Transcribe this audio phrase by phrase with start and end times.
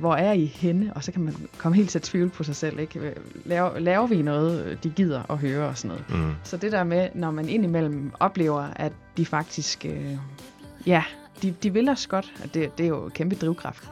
[0.00, 0.92] hvor er I henne?
[0.94, 2.78] Og så kan man komme helt til at tvivle på sig selv.
[2.78, 3.14] Ikke?
[3.44, 6.26] Laver, laver vi noget, de gider at høre og sådan noget?
[6.26, 6.34] Mm.
[6.44, 10.16] Så det der med, når man indimellem oplever, at de faktisk, øh,
[10.86, 11.04] ja,
[11.42, 13.90] de, de vil os godt, at det, det er jo kæmpe drivkraft.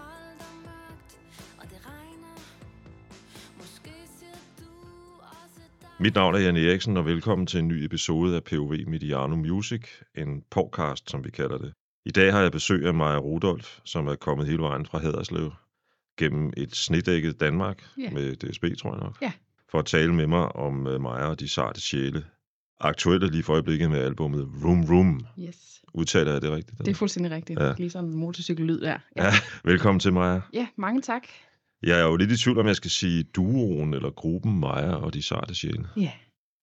[6.01, 9.83] Mit navn er Jan Eriksen, og velkommen til en ny episode af POV Mediano Music,
[10.15, 11.73] en podcast, som vi kalder det.
[12.07, 15.53] I dag har jeg besøg af Maja Rudolf, som er kommet hele vejen fra Haderslev
[16.19, 18.11] gennem et snedækket Danmark Ja.
[18.11, 19.33] med DSB, tror jeg nok, Ja.
[19.71, 22.25] for at tale med mig om uh, Maja og de sarte sjæle.
[22.81, 25.21] Aktuelt er lige for øjeblikket med albumet Room Room.
[25.41, 25.57] Yes.
[25.95, 26.79] Udtaler jeg det rigtigt?
[26.79, 27.59] Det er fuldstændig rigtigt.
[27.61, 27.67] Ja.
[27.67, 27.75] Ja.
[27.79, 28.99] Lige sådan en motorcykellyd der.
[29.17, 29.33] Ja,
[29.65, 30.41] velkommen til Maja.
[30.53, 31.23] ja, mange tak.
[31.83, 35.15] Jeg er jo lidt i tvivl, om jeg skal sige duoen eller gruppen Maja og
[35.15, 35.87] de sarte sjæle.
[35.97, 36.13] Ja.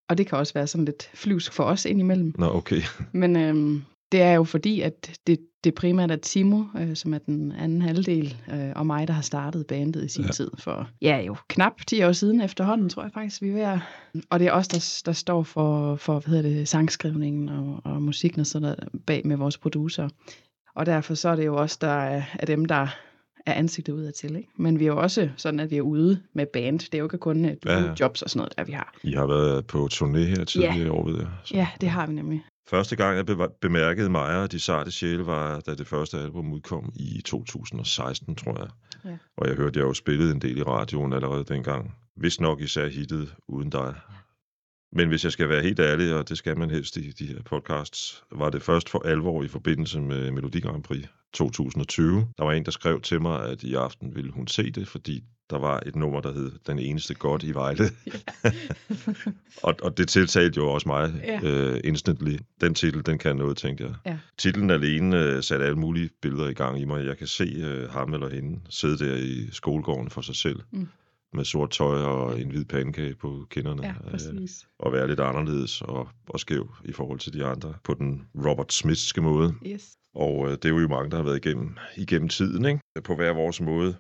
[0.10, 2.34] Og det kan også være sådan lidt flyvsk for os indimellem.
[2.38, 2.82] Nå, okay.
[3.14, 7.18] Men øhm, det er jo fordi, at det, det primært er Timo, øh, som er
[7.18, 10.28] den anden halvdel, øh, og mig, der har startet bandet i sin Ja.
[10.28, 10.32] ja.
[10.32, 13.62] tid for, ja jo, knap 10 år siden efterhånden, tror jeg faktisk, vi er ved
[13.62, 13.80] at.
[14.30, 18.02] Og det er os, der, der står for, for hvad hedder det, sangskrivningen og, og
[18.02, 20.10] musikken og sådan noget bag med vores producer.
[20.76, 22.88] Og derfor så er det jo os, der er, er dem, der
[23.46, 24.36] er ansigtet udad til.
[24.36, 24.50] Ikke?
[24.58, 26.80] Men vi er jo også sådan, at vi er ude med band.
[26.80, 27.94] Det er jo ikke kun uh, Ja, ja.
[28.00, 28.94] jobs og sådan noget, der vi har.
[29.04, 31.28] I har været på turné her tidligere i år, ved jeg.
[31.44, 32.44] Så- Ja, det har vi nemlig.
[32.70, 36.92] Første gang, jeg bemærkede Maja og de sarte sjæle, var, da det første album udkom
[36.96, 38.70] i 2016, tror jeg.
[39.06, 39.18] Ja.
[39.38, 41.96] Og jeg hørte, jeg jo spillet en del i radioen allerede dengang.
[42.16, 43.96] Hvis nok især hittet Uden dig.
[44.92, 47.42] Men hvis jeg skal være helt ærlig, og det skal man helst i de her
[47.42, 52.28] podcasts, var det først for alvor i forbindelse med Melodi Grand Prix 2020.
[52.38, 55.24] Der var en, der skrev til mig, at i aften ville hun se det, fordi
[55.50, 57.84] der var et nummer, der hed Den eneste godt i Vejle.
[59.64, 61.40] og, og det tiltalte jo også mig Ja.
[61.44, 62.38] øh, instantly.
[62.62, 63.94] Den titel, den kan noget, tænkte jeg.
[64.06, 64.18] Ja.
[64.38, 67.06] Titlen alene øh, satte alle mulige billeder i gang i mig.
[67.06, 70.60] Jeg kan se øh, ham eller hende sidde der i skolegården for sig selv.
[70.72, 70.88] Mm.
[71.34, 73.84] Med sort tøj og en hvid pandekage på kinderne.
[73.84, 74.68] Ja, øh, præcis.
[74.80, 78.74] og være lidt anderledes og, og skæv i forhold til de andre på den Robert
[78.74, 79.54] Smithske måde.
[79.68, 79.90] Yes.
[80.16, 82.80] Og øh, det er jo mange, der har været igennem, igennem tiden, ikke?
[83.04, 83.96] på hver vores måde.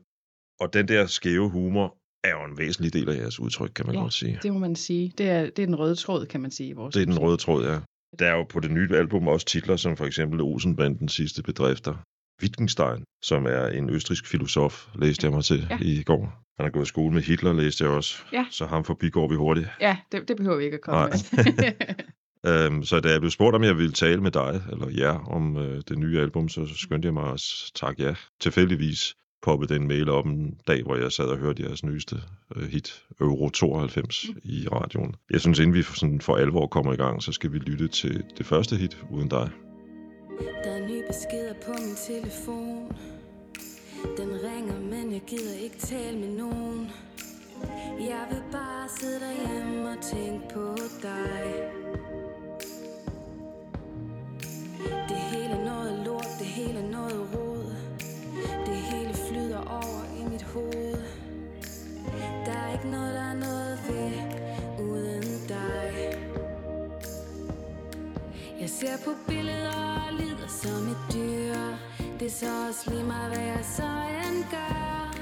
[0.59, 3.95] Og den der skæve humor er jo en væsentlig del af jeres udtryk, kan man
[3.95, 4.39] Ja, godt sige.
[4.43, 5.13] Det må man sige.
[5.17, 6.69] Det er, det er den røde tråd, kan man sige.
[6.69, 7.79] i Vores Det er den røde tråd, ja.
[8.19, 11.95] Der er jo på det nye album også titler, som for eksempel Olsenbandens sidste bedrifter.
[12.41, 15.77] Wittgenstein, som er en østrisk filosof, læste jeg mig til Ja.
[15.81, 16.43] i går.
[16.57, 18.17] Han har gået i skole med Hitler, læste jeg også.
[18.33, 18.45] Ja.
[18.51, 19.67] Så ham forbigår vi hurtigt.
[19.81, 21.09] Ja, det, det behøver vi ikke at komme Nej.
[21.31, 21.71] med.
[22.47, 25.57] Øhm, så da jeg blev spurgt, om jeg ville tale med dig, eller jer, om
[25.57, 27.43] øh, det nye album, så skyndte jeg mig at
[27.75, 28.15] takke ja.
[28.41, 32.15] Tilfældigvis poppede den mail op en dag, hvor jeg sad og hørte jeres nyeste
[32.55, 34.41] øh, hit, Euro 92, mm.
[34.43, 35.15] i radioen.
[35.29, 37.87] Jeg synes, inden vi for, sådan for alvor kommer i gang, så skal vi lytte
[37.87, 39.49] til det første hit, Uden dig.
[40.63, 42.91] Der er nye beskeder på min telefon
[44.17, 46.91] Den ringer, men jeg gider ikke tale med nogen
[47.99, 51.53] Jeg vil bare sidde derhjemme og tænke på dig
[55.09, 55.94] Det hele noget
[68.79, 71.55] ser på billeder og lider som et dyr.
[72.19, 73.89] Det er så også lige mig, hvad jeg så
[74.27, 75.15] end gør.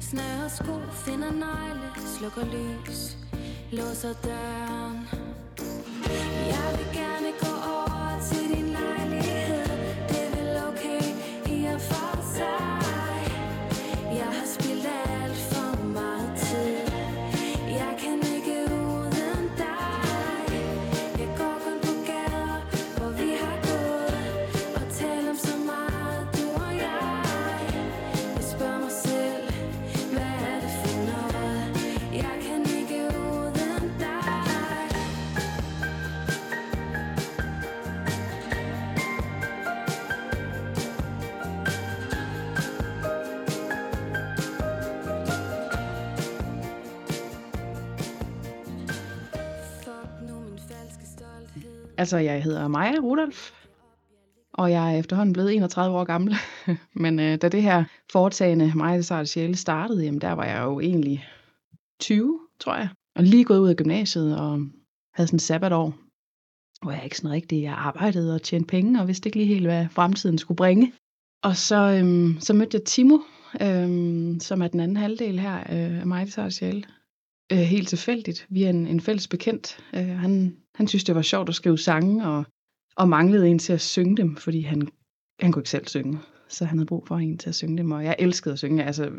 [0.00, 1.88] Snører sko, finder negle,
[2.18, 3.16] slukker lys
[3.72, 5.08] Låser døren.
[6.52, 7.07] Jeg vil gerne
[51.98, 53.50] altså, jeg hedder Maja Rudolf,
[54.52, 56.34] og jeg er efterhånden blevet 31 år gammel.
[57.04, 60.80] Men øh, da det her foretagende, Maja det sjæle, startede, jamen, der var jeg jo
[60.80, 61.28] egentlig
[62.00, 62.88] 20, tror jeg.
[63.16, 64.58] Og lige gået ud af gymnasiet og
[65.14, 65.94] havde sådan et sabbatår,
[66.82, 69.66] hvor jeg ikke sådan rigtig jeg arbejdede og tjente penge, og vidste ikke lige helt,
[69.66, 70.92] hvad fremtiden skulle bringe.
[71.42, 73.18] Og så, øhm, så mødte jeg Timo,
[73.62, 76.82] øhm, som er den anden halvdel her øh, af Maja det sjæle.
[77.52, 78.46] Øh, helt tilfældigt.
[78.48, 79.84] via en, en fælles bekendt.
[79.94, 82.44] Øh, han, han synes, det var sjovt at skrive sange, og,
[82.96, 84.88] og manglede en til at synge dem, fordi han,
[85.40, 86.18] han kunne ikke selv synge.
[86.48, 88.84] Så han havde brug for en til at synge dem, og jeg elskede at synge.
[88.84, 89.10] Altså,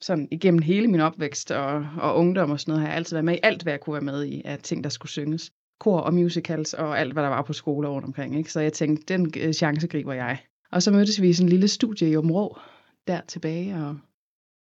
[0.00, 3.24] sådan igennem hele min opvækst og, og ungdom og sådan noget, har jeg altid været
[3.24, 5.52] med i alt, hvad jeg kunne være med i af ting, der skulle synges.
[5.80, 8.38] Kor og musicals og alt, hvad der var på skoler rundt omkring.
[8.38, 8.52] Ikke?
[8.52, 10.38] Så jeg tænkte, den øh, chance griber jeg.
[10.72, 12.58] Og så mødtes vi i sådan en lille studie i Områ,
[13.06, 13.96] der tilbage, og,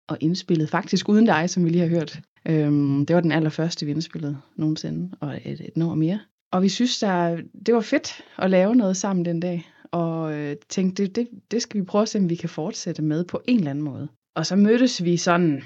[0.09, 2.21] og indspillede faktisk uden dig, som vi lige har hørt.
[2.47, 6.21] Øhm, det var den allerførste, vi indspillede nogensinde, og et, et nummer mere.
[6.53, 10.57] Og vi synes, der, det var fedt at lave noget sammen den dag, og øh,
[10.69, 13.43] tænkte, det, det, det skal vi prøve at se, om vi kan fortsætte med på
[13.49, 14.09] en eller anden måde.
[14.35, 15.63] Og så mødtes vi sådan,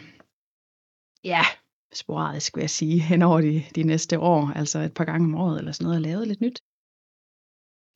[1.24, 1.42] ja,
[1.94, 5.34] sporadisk vil jeg sige, hen over de, de næste år, altså et par gange om
[5.34, 6.58] året eller sådan noget, og lavede lidt nyt.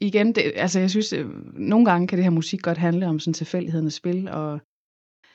[0.01, 3.19] Igen, det, altså jeg synes, øh, nogle gange kan det her musik godt handle om
[3.19, 4.61] sådan tilfældighedernes spil, og,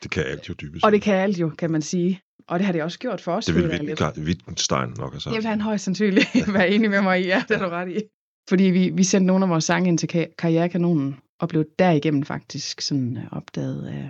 [0.03, 2.21] Det kan alt jo dybest og det kan alt jo, kan man sige.
[2.47, 3.45] Og det har det også gjort for os.
[3.45, 4.17] Det vil føler jeg lidt.
[4.17, 5.33] Wittgenstein, nok have sagt.
[5.33, 7.89] Det vil han højst sandsynligt være enig med mig i, ja, det er du ret
[7.89, 8.01] i.
[8.49, 12.23] Fordi vi, vi sendte nogle af vores sange ind til Ka- Karrierekanonen, og blev derigennem
[12.23, 14.09] faktisk sådan øh, opdaget af,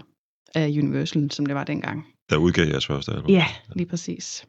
[0.61, 2.07] af Universal, som det var dengang.
[2.29, 3.29] Der udgav jeres første album.
[3.29, 3.45] Ja,
[3.75, 4.45] lige præcis.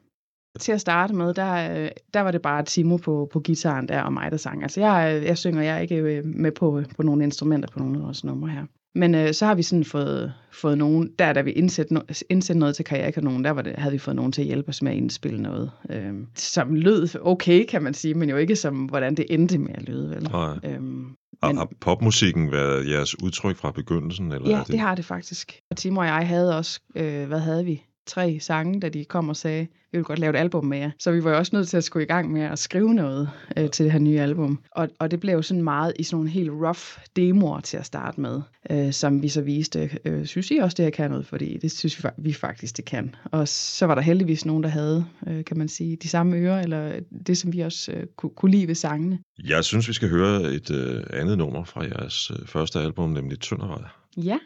[0.59, 4.01] Til at starte med, der, øh, der var det bare Timo på, på gitaren der,
[4.01, 4.63] og mig, der sang.
[4.63, 7.97] Altså, jeg, jeg synger, jeg er ikke øh, med på, på nogle instrumenter på nogle
[7.97, 8.65] af vores numre her.
[8.95, 11.99] Men øh, så har vi sådan fået, fået nogen, der da vi indsætte, no,
[12.29, 14.81] indsætte noget til Karrierekanonen, der var det, havde vi fået nogen til at hjælpe os
[14.81, 18.75] med at indspille noget, øh, som lød okay, kan man sige, men jo ikke som,
[18.85, 20.23] hvordan det endte med at lyde, vel?
[20.23, 20.57] Nej.
[20.63, 21.05] Øhm,
[21.43, 24.31] Har, men- har popmusikken været jeres udtryk fra begyndelsen?
[24.31, 25.59] Eller Ja, er det har det faktisk.
[25.71, 27.83] Og Timo og jeg havde også, øh, hvad havde vi?
[28.07, 30.91] Tre sange, da de kom og sagde, vi vil godt lave et album med jer.
[30.99, 33.29] Så vi var jo også nødt til at skulle i gang med at skrive noget
[33.57, 34.59] øh, til det her nye album.
[34.71, 36.79] Og, og det blev sådan meget i sådan nogle helt rough
[37.15, 39.89] demoer til at starte med, øh, som vi så viste.
[40.05, 41.25] Øh, synes I også, det her kan noget?
[41.25, 43.15] Fordi det synes vi, vi faktisk, det kan.
[43.23, 46.61] Og så var der heldigvis nogen, der havde, øh, kan man sige, de samme ører,
[46.61, 49.19] eller det, som vi også øh, kunne, kunne lide ved sangene.
[49.43, 53.39] Jeg synes, vi skal høre et øh, andet nummer fra jeres øh, første album, nemlig
[53.39, 53.81] Tøndervej.
[54.17, 54.37] Ja,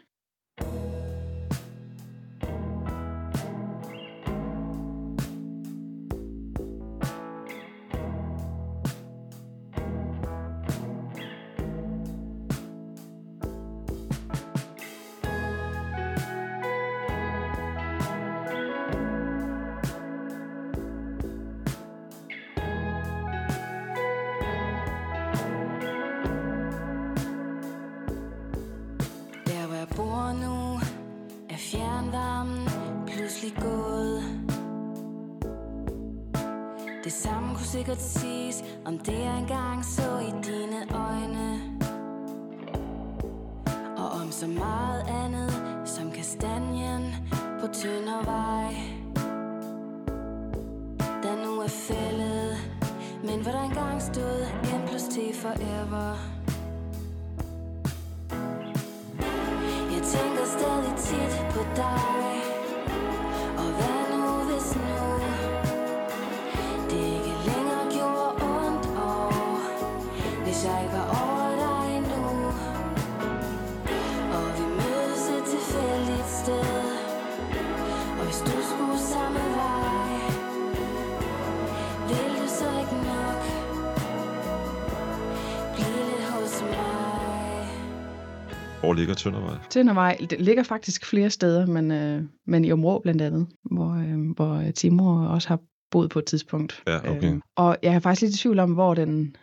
[88.90, 89.58] Hvor ligger Tøndervej?
[89.70, 94.30] Tøndervej det ligger faktisk flere steder, men, øh, men i Områ blandt andet, hvor, øh,
[94.36, 95.58] hvor Timo også har
[95.90, 96.82] boet på et tidspunkt.
[96.86, 97.32] Ja, okay.
[97.34, 99.36] Øh, og jeg er faktisk lidt i tvivl om, hvor den,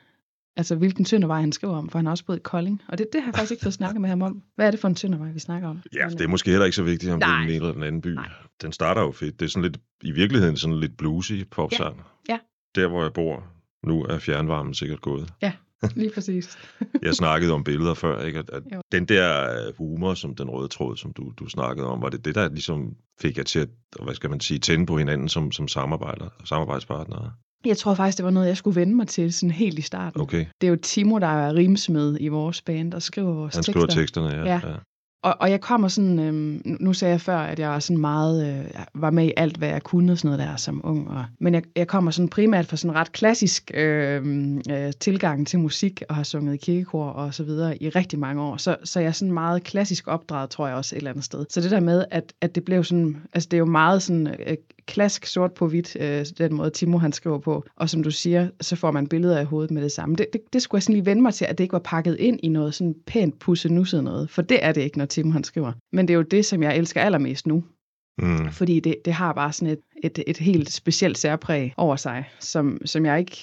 [0.58, 2.82] altså hvilken Tøndervej han skriver om, for han har også boet i Kolding.
[2.88, 4.42] Og det, det har jeg faktisk ikke fået snakket med ham om.
[4.56, 5.82] Hvad er det for en Tøndervej, vi snakker om?
[5.94, 7.40] Ja, det er måske heller ikke så vigtigt, om det er Nej.
[7.40, 8.14] den ene eller den anden by.
[8.14, 8.30] Nej.
[8.62, 9.40] Den starter jo fedt.
[9.40, 12.02] Det er sådan lidt, i virkeligheden sådan lidt bluesy popsang.
[12.30, 12.40] Ja.
[12.76, 13.44] Der, hvor jeg bor,
[13.84, 15.34] nu er fjernvarmen sikkert gået.
[15.96, 16.58] Lige præcis.
[17.08, 18.40] Jeg snakkede om billeder før, ikke?
[18.40, 18.82] At, at Jo.
[18.92, 22.26] den der øh, humor, som den røde tråd, som du, du snakkede om, var det
[22.26, 23.70] det, der ligesom fik jer til at,
[24.04, 27.32] hvad skal man sige, tænde på hinanden som, som samarbejder, samarbejdspartnere?
[27.66, 30.22] Jeg tror faktisk, det var noget, jeg skulle vende mig til sådan helt i starten.
[30.22, 33.64] Okay, Det er jo Timo, der er rimsmed i vores band og skriver vores han
[33.64, 33.72] tekster.
[33.72, 34.44] skriver teksterne, ja.
[34.44, 34.62] Ja.
[34.70, 34.76] ja.
[35.24, 38.48] Og, og jeg kommer sådan, øhm, nu- sagde jeg før, at jeg var sådan meget,
[38.48, 41.10] øh, var med i alt, hvad jeg kunne og sådan noget der som ung.
[41.10, 45.48] Og, men jeg, jeg kommer sådan primært fra sådan en ret klassisk øh, øh, tilgang
[45.48, 48.58] til musik, og har sunget i kirkekor og så videre i rigtig mange år.
[48.58, 51.46] Så, så jeg er sådan meget klassisk opdraget, tror jeg også et eller andet sted.
[51.50, 54.28] Så det der med, at, at det blev sådan, altså det er jo meget sådan
[54.28, 57.66] øh, klask sort på hvidt, øh, den måde Timo han skriver på.
[57.76, 60.16] Og som du siger, så får man billeder i hovedet med det samme.
[60.16, 62.16] Det, det, det skulle jeg sådan lige vende mig til, at det ikke var pakket
[62.20, 64.30] ind i noget sådan pænt pussenusset noget.
[64.30, 65.74] For det er det ikke, når Timo han skriver.
[65.92, 67.64] Men det er jo det, som jeg elsker allermest nu.
[68.22, 68.52] Mm.
[68.52, 72.82] Fordi det, det har bare sådan et, et, et helt specielt særpræg over sig, som,
[72.86, 73.38] som jeg ikke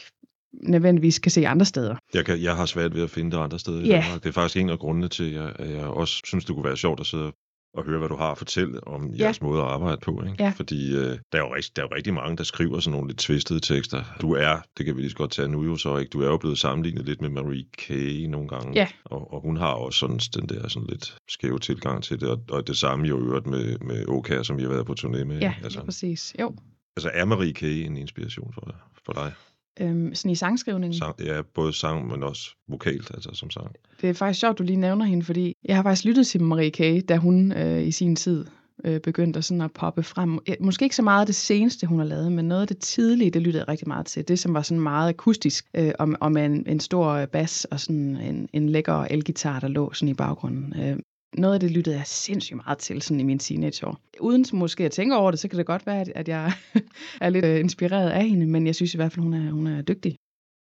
[0.63, 1.97] nødvendigvis kan se andre steder.
[2.15, 3.89] Jeg, kan, jeg har svært ved at finde det andre steder i.
[4.03, 4.23] Danmark.
[4.23, 6.65] Det er faktisk en af grundene til, at jeg, at jeg også synes, det kunne
[6.65, 7.35] være sjovt at sidde og
[7.79, 10.23] at høre, hvad du har at fortælle om jeres måde at arbejde på.
[10.23, 10.45] Ikke?
[10.45, 10.53] Ja.
[10.57, 13.09] Fordi øh, der, er jo rigtig, der er jo rigtig mange, der skriver sådan nogle
[13.09, 14.05] lidt tvistede tekster.
[14.21, 16.11] Du er, det kan vi lige så godt tage nu jo så, ikke?
[16.11, 18.73] du er jo blevet sammenlignet lidt med Marie Kay nogle gange.
[18.75, 18.89] Ja.
[19.05, 22.29] Og, og hun har også sådan den der sådan lidt skæve tilgang til det.
[22.29, 25.25] Og, og det samme jo øvrigt med, med Oka, som vi har været på turné
[25.25, 25.39] med.
[25.39, 26.35] Ja, altså, præcis.
[26.41, 26.57] Jo.
[26.97, 28.75] altså er Marie Kay en inspiration for,
[29.07, 29.33] for dig?
[29.81, 30.99] Øhm, sådan i sangskrivningen.
[30.99, 33.75] Sang, ja, både sang, men også vokalt, altså som sang.
[34.01, 36.71] Det er faktisk sjovt, du lige nævner hende, fordi jeg har faktisk lyttet til Marie
[36.71, 38.45] K., da hun øh, i sin tid
[38.85, 40.39] øh, begyndte sådan at poppe frem.
[40.61, 43.31] Måske ikke så meget af det seneste, hun har lavet, men noget af det tidlige,
[43.31, 44.29] det lyttede jeg rigtig meget til.
[44.29, 47.81] Det, som var sådan meget akustisk, øh, og, og med en, en stor bas og
[47.81, 50.75] sådan en, en lækker elgitar, der lå sådan i baggrunden.
[50.81, 50.97] Øh,
[51.39, 54.01] noget af det lyttede jeg sindssygt meget til sådan i mine teenageår.
[54.21, 56.53] Uden måske at tænke over det, så kan det godt være, at, at jeg
[57.21, 59.67] er lidt øh, inspireret af hende, men jeg synes i hvert fald, hun er, hun
[59.67, 60.17] er dygtig.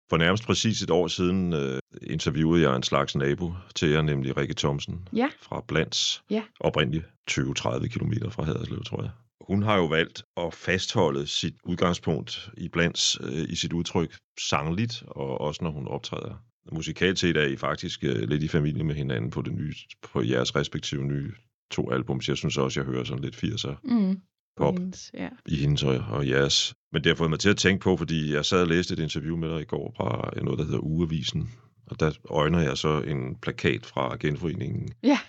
[0.10, 4.38] For nærmest præcis et år siden øh, interviewede jeg en slags nabo til jer, nemlig
[4.38, 5.30] Rikke Thomsen Ja.
[5.42, 6.44] fra Blands, Ja.
[6.60, 9.12] oprindeligt 20-30 km fra Haderslev, tror jeg.
[9.42, 15.04] Hun har jo valgt at fastholde sit udgangspunkt i Blands øh, i sit udtryk sangligt,
[15.08, 16.44] og også når hun optræder.
[16.72, 19.74] Musikalt set er I faktisk øh, lidt i familie med hinanden på, det nye,
[20.14, 21.32] på jeres respektive nye
[21.72, 22.30] to albums.
[22.30, 24.20] Jeg synes også, jeg hører sådan lidt 80'er Mm.
[24.58, 25.30] pop Hendes, Ja.
[25.46, 26.74] i hendes og, og jeres.
[26.92, 29.00] Men det har fået mig til at tænke på, fordi jeg sad og læste et
[29.00, 31.50] interview med dig i går fra noget, der hedder Ugevisen.
[31.86, 35.20] Og der øjner jeg så en plakat fra genforeningen Ja,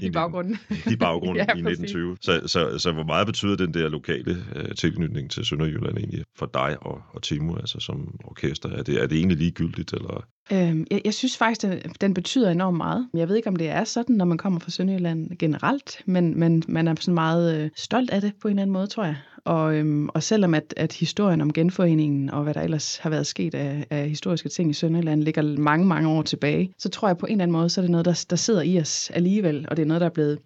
[0.00, 0.58] i baggrunden.
[0.92, 1.80] i baggrunden Ja, i præcis.
[1.80, 2.16] 1920.
[2.20, 6.50] Så, så, så hvor meget betyder den der lokale øh, tilknytning til Sønderjylland egentlig for
[6.54, 8.68] dig og, og Timo, altså som orkester?
[8.68, 9.92] Er det, er det egentlig ligegyldigt?
[9.92, 10.26] Eller?
[10.52, 13.08] Øhm, jeg, jeg synes faktisk, den, den betyder enormt meget.
[13.14, 16.62] Jeg ved ikke, om det er sådan, når man kommer fra Sønderjylland generelt, men, men
[16.68, 19.16] man er sådan meget øh, stolt af det på en eller anden måde, tror jeg.
[19.44, 23.26] Og, øhm, og selvom at, at historien om genforeningen og hvad der ellers har været
[23.26, 27.18] sket af, af historiske ting i Sønderjylland ligger mange, mange år tilbage, så tror jeg
[27.18, 29.39] på en eller anden måde, så er det noget, der, der sidder i os alligevel,
[29.46, 30.38] og det er noget, der er blevet,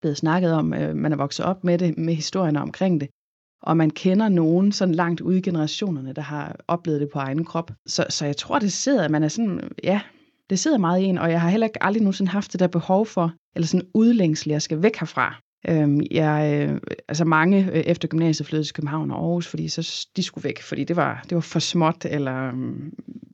[0.00, 0.74] blevet snakket om.
[0.74, 3.08] Øh, man er vokset op med det, med historierne omkring det
[3.62, 7.44] og man kender nogen sådan langt ude i generationerne, der har oplevet det på egen
[7.44, 7.70] krop.
[7.86, 10.00] Så, så jeg tror, det sidder, at man er sådan, ja,
[10.50, 12.66] det sidder meget i en, og jeg har heller ikke aldrig nogensinde haft det der
[12.66, 15.40] behov for, eller sådan udlængsel, jeg skal væk herfra.
[15.68, 20.06] Øhm, jeg, øh, altså mange øh, efter gymnasiet flyttede til København og Aarhus, fordi så
[20.16, 22.52] de skulle væk, fordi det var, det var for småt, eller øh,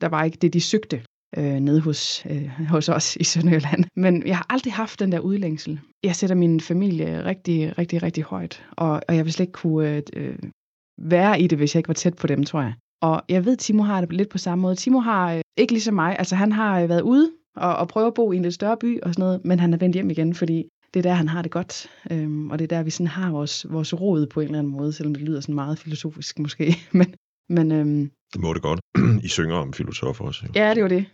[0.01, 1.03] der var ikke det, de søgte
[1.37, 3.83] øh, nede hos, øh, hos os i Sønderjylland.
[3.95, 5.79] Men jeg har aldrig haft den der udlængsel.
[6.03, 9.95] Jeg sætter min familie rigtig, rigtig, rigtig højt, og, og jeg vil slet ikke kunne
[9.95, 10.37] øh, øh,
[10.97, 12.73] være i det, hvis jeg ikke var tæt på dem, tror jeg.
[13.01, 14.75] Og jeg ved, Timo har det lidt på samme måde.
[14.75, 18.07] Timo har øh, ikke ligesom mig, altså han har øh, været ude og, og prøve
[18.07, 20.09] at bo i en lidt større by og sådan noget, men han er vendt hjem
[20.09, 21.89] igen, fordi det er der, han har det godt.
[22.11, 24.73] Øhm, og det er der, vi sådan har vores, vores rod på en eller anden
[24.73, 26.75] måde, selvom det lyder sådan meget filosofisk måske.
[26.91, 27.15] men
[27.49, 28.79] men øhm, Det må det godt.
[29.25, 30.45] I synger om filosofer også.
[30.45, 30.51] Jo.
[30.55, 31.05] ja, det var det.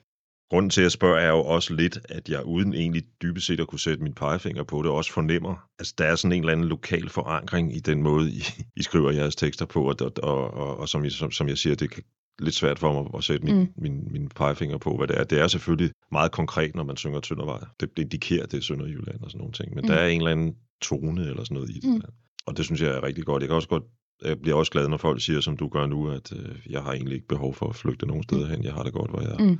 [0.51, 3.59] Grunden til, at jeg spørger, er jo også lidt, at jeg uden egentlig dybest set
[3.59, 6.51] at kunne sætte min pegefinger på det, også fornemmer, altså der er sådan en eller
[6.53, 8.43] anden lokal forankring i den måde, I,
[8.75, 11.57] I skriver jeres tekster på, og, og, og, og, og som, jeg, som, som jeg
[11.57, 12.01] siger, det er
[12.39, 13.61] lidt svært for mig at sætte min, Mm.
[13.61, 13.71] mm.
[13.77, 15.23] min, min pegefinger på, hvad det er.
[15.23, 17.59] Det er selvfølgelig meget konkret, når man synger Tøndervej.
[17.79, 19.85] Det, det indikerer, det er Sønderjylland og sådan nogle ting, men Mm.
[19.85, 19.87] mm.
[19.87, 21.89] der er en eller anden tone eller sådan noget i det.
[21.89, 21.95] Mm.
[21.95, 22.01] Mm.
[22.45, 23.41] Og det synes jeg er rigtig godt.
[23.41, 23.83] Jeg kan også godt
[24.25, 26.93] jeg bliver også glad, når folk siger, som du gør nu, at øh, jeg har
[26.93, 28.63] egentlig ikke behov for at flygte nogen steder hen.
[28.63, 29.37] Jeg har det godt, hvor jeg er.
[29.37, 29.59] Mm.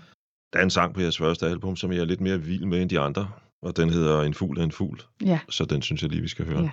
[0.53, 2.81] Der er en sang på jeres første album, som jeg er lidt mere vild med
[2.81, 3.31] end de andre,
[3.62, 5.39] og den hedder En fugl er en fugl, Ja.
[5.50, 6.62] så den synes jeg lige, vi skal høre.
[6.62, 6.72] Ja.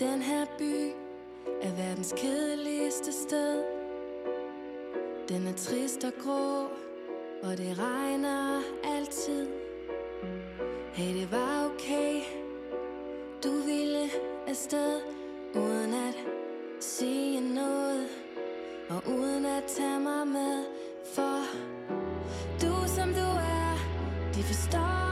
[0.00, 0.92] Den her by
[1.62, 3.62] er verdens kedeligste sted
[5.28, 6.68] Den er trist og grå,
[7.42, 9.46] og det regner altid
[10.92, 12.20] Hey, det var okay,
[13.44, 14.10] du ville
[14.48, 15.00] afsted
[15.54, 16.14] Uden at
[16.84, 18.08] sige noget,
[18.90, 20.64] og uden at tage mig med
[21.14, 21.40] For
[22.62, 23.28] du som du
[23.60, 23.76] er,
[24.34, 25.03] de forstår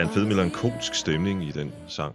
[0.00, 2.14] er er en fed melankolsk stemning i den sang.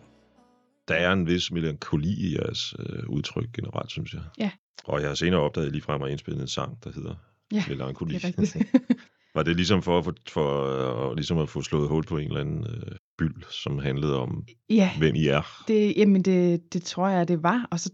[0.87, 4.21] Der er en vis melankoli i jeres øh, udtryk generelt, synes jeg.
[4.39, 4.51] Ja.
[4.85, 7.15] Og jeg har senere opdaget lige frem at indspille en sang, der hedder
[7.51, 8.15] Ja, Melankoli.
[8.15, 8.57] Det er rigtigt.
[9.35, 12.27] Var det ligesom for, at få- for øh, ligesom at få slået hul på en
[12.27, 15.63] eller anden øh, byld, som handlede om, ja, hvem I er?
[15.67, 17.67] det, jamen det, det tror jeg, det var.
[17.71, 17.91] Og så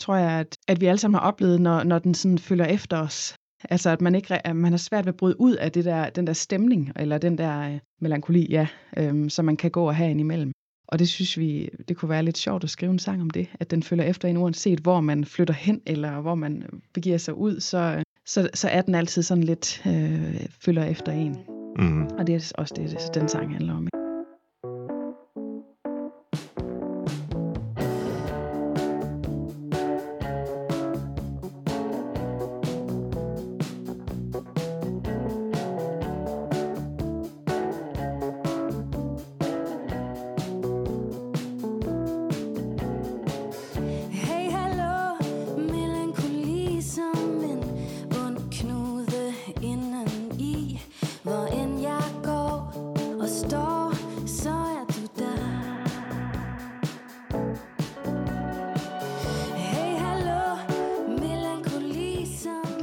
[0.00, 2.98] tror jeg, at, at vi alle sammen har oplevet, når, når den sådan følger efter
[2.98, 3.34] os.
[3.70, 6.10] Altså, at man ikke at man har svært ved at bryde ud af det der,
[6.10, 8.66] den der stemning, eller den der øh, melankoli, ja,
[8.96, 10.52] øhm, som man kan gå og have indimellem.
[10.88, 13.48] Og det synes vi, det kunne være lidt sjovt at skrive en sang om det,
[13.60, 16.62] at den følger efter en, uanset hvor man flytter hen, eller hvor man
[16.94, 21.36] begiver sig ud, så, så, så er den altid sådan lidt øh, følger efter en.
[21.78, 22.02] Mm.
[22.02, 23.93] Og det er også det, det den sang handler om.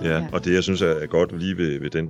[0.03, 0.27] Ja, Ja.
[0.33, 2.09] og det jeg synes er godt lige ved, ved den,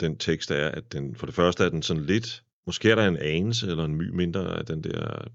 [0.00, 3.08] den tekst er, at den, for det første er den sådan lidt, måske er der
[3.08, 5.28] en anelse eller en my mindre af den der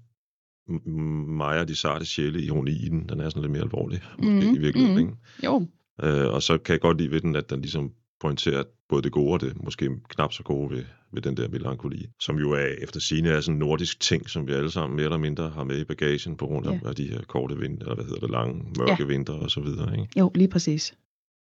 [1.26, 3.08] Maja de sarte sjæle ironi i den.
[3.08, 4.98] Den er sådan lidt mere alvorlig, måske Mhm, i virkeligheden.
[4.98, 5.08] mhm.
[5.08, 5.18] Ikke?
[5.44, 5.66] Jo,
[6.02, 9.12] Øh, og så kan jeg godt lide ved den, at den ligesom pointerer både det
[9.12, 12.66] gode og det måske knap så gode ved, ved den der melankoli, som jo er
[12.82, 15.64] efter sine er sådan en nordisk ting, som vi alle sammen mere eller mindre har
[15.64, 16.88] med i bagagen på grund af, Ja.
[16.88, 19.04] af de her korte vinter, eller hvad hedder det, lange, mørke ja.
[19.04, 19.92] vinter og så videre.
[20.00, 20.08] Ikke?
[20.18, 20.94] jo, lige præcis.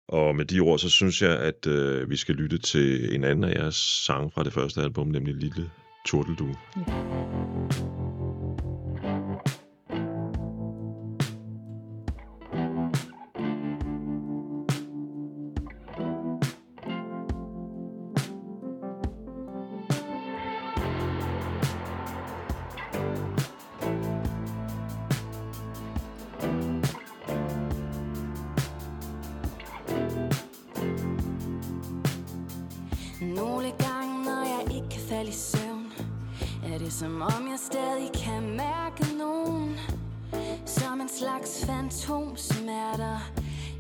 [0.09, 3.45] Og med de ord, så synes jeg, at øh, vi skal lytte til en anden
[3.45, 5.71] af jeres sange fra det første album, nemlig Lille
[6.07, 6.55] Turteldue.
[6.77, 8.08] Ja.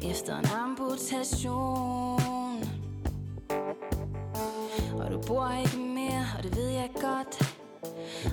[0.03, 2.19] Efter en amputation.
[4.99, 7.57] Og du bor ikke mere, og det ved jeg godt.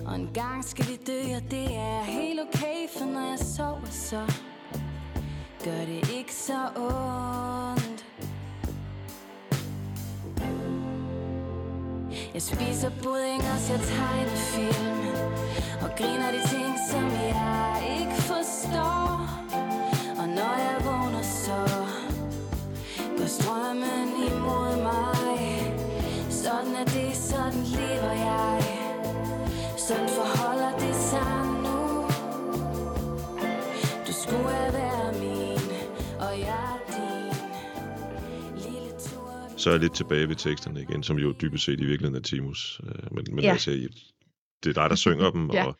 [0.05, 3.89] Og en gang skal vi dø, og det er helt okay For når jeg sover,
[3.89, 4.21] så
[5.63, 8.05] gør det ikke så ondt.
[12.33, 15.07] Jeg spiser budding og ser tegnefilm
[15.81, 19.44] Og griner de ting, som jeg ikke forstår.
[26.65, 28.61] Sådan er det, sådan lever jeg
[29.87, 31.77] Sådan forholder det sig nu
[34.07, 35.63] Du skulle været min,
[36.19, 37.33] og jeg er din
[38.63, 41.85] Lille tur Så er jeg lidt tilbage ved teksterne igen, som jo dybest set i
[41.85, 42.81] virkeligheden er Timus.
[42.83, 43.51] Øh, men men Ja.
[43.51, 43.71] altså,
[44.63, 45.65] det er dig, der synger dem, Ja.
[45.65, 45.77] og,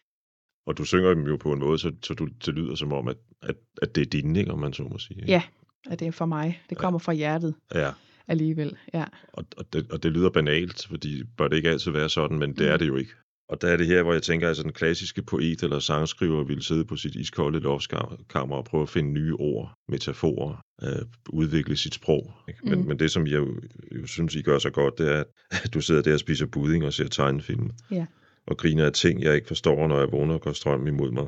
[0.68, 3.08] og du synger dem jo på en måde, så, så du, det lyder som om,
[3.08, 5.18] at, at, at det er dine, ikke, om man så må sige.
[5.22, 5.32] ikke?
[5.32, 5.42] Ja,
[5.90, 6.62] at det er for mig.
[6.70, 7.92] Det kommer fra hjertet ja.
[8.28, 8.78] Alligevel.
[8.94, 12.40] Ja, Og, og, det, og det lyder banalt, fordi bør det ikke altid være sådan,
[12.40, 12.66] men det Mm.
[12.74, 13.12] er det jo ikke.
[13.50, 16.64] Og der er det her, hvor jeg tænker, at den klassiske poet eller sangskriver ville
[16.64, 21.94] sidde på sit iskolde loftskammer og prøve at finde nye ord, metaforer, øh, udvikle sit
[21.94, 22.32] sprog.
[22.48, 22.60] Ikke?
[22.64, 22.86] Men, Mm.
[22.88, 23.62] men det, som jeg jo,
[24.02, 25.24] jo synes, I gør så godt, det er,
[25.64, 27.70] at du sidder der og spiser budding og ser tegnefilm.
[27.92, 28.06] Ja.
[28.48, 31.28] Og griner af ting, jeg ikke forstår, når jeg vågner og går strøm imod mig.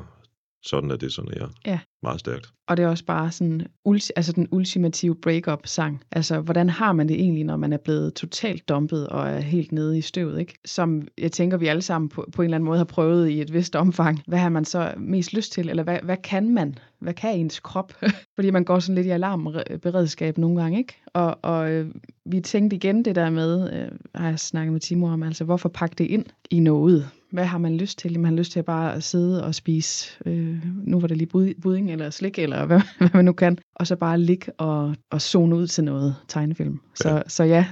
[0.62, 1.48] Sådan er det, sådan er jeg.
[1.66, 1.78] Ja.
[2.02, 2.52] Meget stærkt.
[2.68, 6.02] og det er også bare sådan, ulti, altså den ultimative break-up-sang.
[6.12, 9.72] Altså, hvordan har man det egentlig, når man er blevet totalt dumpet og er helt
[9.72, 10.58] nede i støvet, ikke?
[10.64, 13.40] Som jeg tænker, vi alle sammen på, på en eller anden måde har prøvet i
[13.40, 14.22] et vist omfang.
[14.26, 16.74] Hvad har man så mest lyst til, eller hvad, hvad kan man?
[17.00, 17.92] Hvad kan ens krop?
[18.36, 20.94] Fordi man går sådan lidt i alarmberedskab nogle gange, ikke?
[21.06, 21.94] Og, og øh,
[22.26, 25.68] vi tænkte igen det der med, øh, har jeg snakket med Timo om, altså hvorfor
[25.68, 27.10] pakke det ind i noget?
[27.32, 28.20] Hvad har man lyst til?
[28.20, 31.60] Man har lyst til at bare sidde og spise, øh, nu var det lige bud-
[31.62, 35.22] budding eller slik, eller hvad, hvad man nu kan, og så bare ligge og, og
[35.22, 36.80] zone ud til noget tegnefilm.
[36.94, 37.66] Så ja, så ja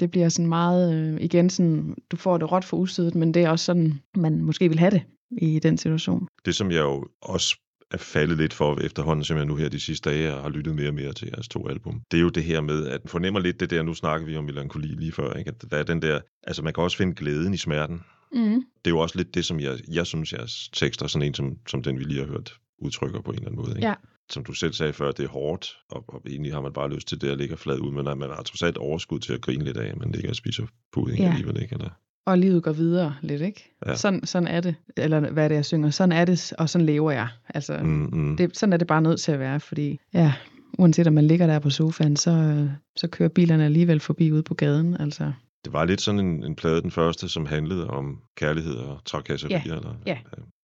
[0.00, 3.42] det bliver sådan meget, øh, igen sådan, du får det råt for usødet, men det
[3.44, 5.02] er også sådan, man måske vil have det
[5.38, 6.28] i den situation.
[6.44, 7.56] Det, som jeg jo også
[7.90, 10.88] er faldet lidt for efterhånden, som jeg nu her de sidste dage har lyttet mere
[10.88, 12.00] og mere til jeres to album.
[12.10, 14.44] Det er jo det her med, at fornemmer lidt det der, nu snakker vi om
[14.44, 15.48] melankoli lige før, ikke?
[15.48, 18.00] at der er den der, altså man kan også finde glæden i smerten.
[18.34, 18.64] Mm.
[18.84, 21.56] Det er jo også lidt det, som jeg, jeg synes, jeres tekster, sådan en som,
[21.68, 23.76] som den, vi lige har hørt, udtrykker på en eller anden måde.
[23.76, 23.88] Ikke?
[23.88, 23.94] Ja.
[24.30, 27.08] Som du selv sagde før, det er hårdt, og, og egentlig har man bare lyst
[27.08, 29.64] til det at ligge flad ud, men man har trods alt overskud til at grine
[29.64, 31.24] lidt af, at man ligger og spiser pudding Ja.
[31.24, 31.30] ja.
[31.30, 31.74] alligevel, ikke?
[31.74, 31.90] Eller,
[32.26, 33.74] Og livet går videre lidt, ikke?
[33.86, 33.94] Ja.
[33.96, 34.74] Sådan, sådan er det.
[34.96, 35.90] Eller hvad er det, jeg synger?
[35.90, 37.28] Sådan er det, og sådan lever jeg.
[37.48, 38.36] Altså, mm, mm.
[38.36, 40.32] det, sådan er det bare nødt til at være, fordi ja,
[40.78, 44.54] uanset om man ligger der på sofaen, så, så kører bilerne alligevel forbi ude på
[44.54, 44.96] gaden.
[45.00, 45.32] Altså,
[45.64, 49.62] Det var lidt sådan en, en plade, den første, som handlede om kærlighed og trakasserier.
[49.66, 50.18] Ja, Eller, ja.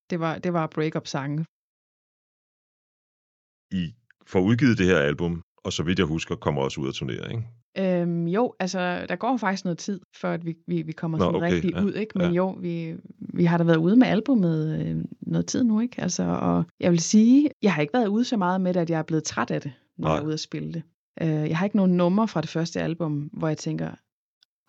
[0.09, 1.45] det var, det var break-up-sange.
[3.71, 3.93] I
[4.27, 7.31] får udgivet det her album, og så vidt jeg husker, kommer også ud at turnere,
[7.31, 7.47] ikke?
[7.77, 11.23] Øhm, jo, altså, der går faktisk noget tid, før at vi, vi, vi kommer Nå,
[11.23, 12.17] sådan okay, rigtig ja, ud, ikke?
[12.17, 12.33] Men ja.
[12.33, 16.01] jo, vi, vi har da været ude med albummet øh, noget tid nu, ikke?
[16.01, 18.89] Altså, og jeg vil sige, jeg har ikke været ude så meget med det, at
[18.89, 20.15] jeg er blevet træt af det, når Nej.
[20.15, 20.83] jeg er ude at spille det.
[21.21, 23.91] Øh, jeg har ikke nogen numre fra det første album, hvor jeg tænker,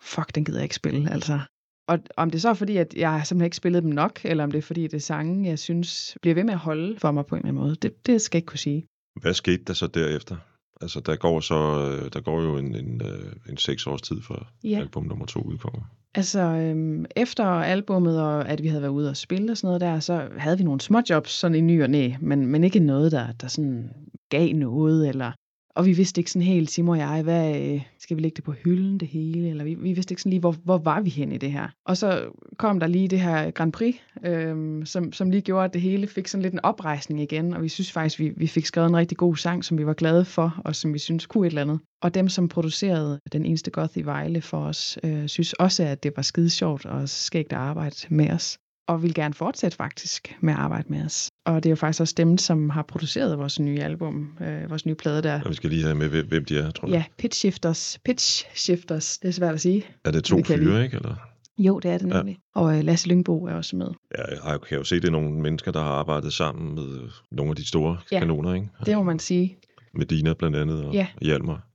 [0.01, 1.39] fuck, den gider jeg ikke spille, altså.
[1.87, 4.43] Og om det så er fordi, at jeg har simpelthen ikke spillet dem nok, eller
[4.43, 7.11] om det er fordi, det er sange, jeg synes bliver ved med at holde for
[7.11, 8.85] mig på en eller anden måde, det, det skal jeg ikke kunne sige.
[9.21, 10.35] Hvad skete der så derefter?
[10.81, 14.21] Altså, der går så, øh, der går jo en, en, øh, en seks års tid,
[14.21, 14.79] før Ja.
[14.79, 15.81] album nummer to udkommer.
[16.15, 19.81] Altså, øhm, efter albummet, og at vi havde været ude og spille og sådan noget
[19.81, 23.11] der, så havde vi nogle småjobs sådan i ny og næ, men, men ikke noget,
[23.11, 23.89] der, der sådan
[24.29, 25.31] gav noget, eller...
[25.75, 28.43] Og vi vidste ikke sådan helt, Simon og jeg, hvad, øh, skal vi lægge det
[28.43, 31.09] på hylden det hele, eller vi, vi vidste ikke sådan lige, hvor, hvor var vi
[31.09, 31.67] hen i det her.
[31.85, 35.73] Og så kom der lige det her Grand Prix, øhm, som, som lige gjorde, at
[35.73, 38.65] det hele fik sådan lidt en oprejsning igen, og vi synes faktisk, vi, vi fik
[38.65, 41.47] skrevet en rigtig god sang, som vi var glade for, og som vi synes kunne
[41.47, 41.79] et eller andet.
[42.01, 46.03] Og dem, som producerede den eneste goth i Vejle for os, øh, synes også, at
[46.03, 48.57] det var skide sjovt og skægt at arbejde med os.
[48.91, 51.29] Og vil gerne fortsætte faktisk med at arbejde med os.
[51.45, 54.85] Og det er jo faktisk også dem, som har produceret vores nye album, øh, vores
[54.85, 55.41] nye plade der.
[55.41, 56.93] Og vi skal lige have med, hvem- hvem de er, tror jeg.
[56.93, 57.99] Ja, Pitch Shifters.
[58.05, 59.83] Pitch Shifters, det er svært at sige.
[60.05, 60.95] Er det to Det fyre, ikke?
[60.97, 61.15] Eller?
[61.57, 62.13] Jo, det er det Ja.
[62.17, 62.37] nemlig.
[62.55, 62.61] Ja.
[62.61, 63.87] Og øh, Lasse Lyngbo er også med.
[64.17, 67.09] Ja, jeg kan jo se, det er nogle mennesker, der har arbejdet sammen med øh,
[67.31, 68.15] nogle af de store Ja.
[68.15, 68.19] ja.
[68.19, 68.67] kanoner, ikke?
[68.85, 69.57] Det må man sige.
[69.93, 71.07] Med Dina blandt andet, og Ja.
[71.21, 71.67] Hjalmar.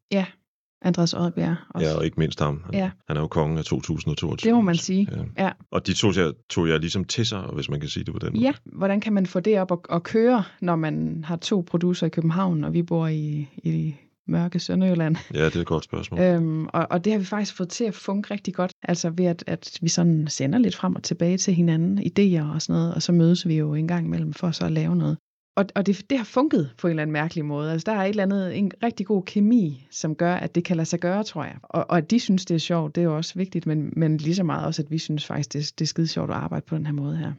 [0.83, 1.87] Andreas Oddbjerg også.
[1.89, 2.61] Ja, og ikke mindst ham.
[2.65, 2.91] Han, Ja.
[3.09, 4.51] han er jo kongen af 2022.
[4.51, 5.09] Det må man sige.
[5.37, 5.45] Ja.
[5.45, 5.51] Ja.
[5.71, 8.19] Og de tog jeg, tog jeg ligesom til sig, hvis man kan sige det på
[8.19, 8.45] den måde.
[8.45, 12.07] Ja, hvordan kan man få det op og, og køre, når man har to producer
[12.07, 13.95] i København, og vi bor i, i
[14.29, 15.17] mørke Sønderjylland?
[15.35, 16.21] Ja, det er et godt spørgsmål.
[16.21, 18.73] Øhm, og, og det har vi faktisk fået til at funke rigtig godt.
[18.83, 22.63] Altså ved, at, at vi sådan sender lidt frem og tilbage til hinanden, idéer og
[22.63, 25.19] sådan noget, og så mødes vi jo en gang imellem for så at lave noget.
[25.57, 27.73] Og, og det, det har funket på en eller anden mærkelig måde.
[27.73, 30.77] Altså der er et eller andet, en rigtig god kemi, som gør, at det kan
[30.77, 31.57] lade sig gøre, tror jeg.
[31.63, 34.17] Og, og at de synes, det er sjovt, det er jo også vigtigt, men, men
[34.17, 36.65] lige så meget også, at vi synes faktisk, det, det er skide sjovt at arbejde
[36.69, 37.33] på den her måde her.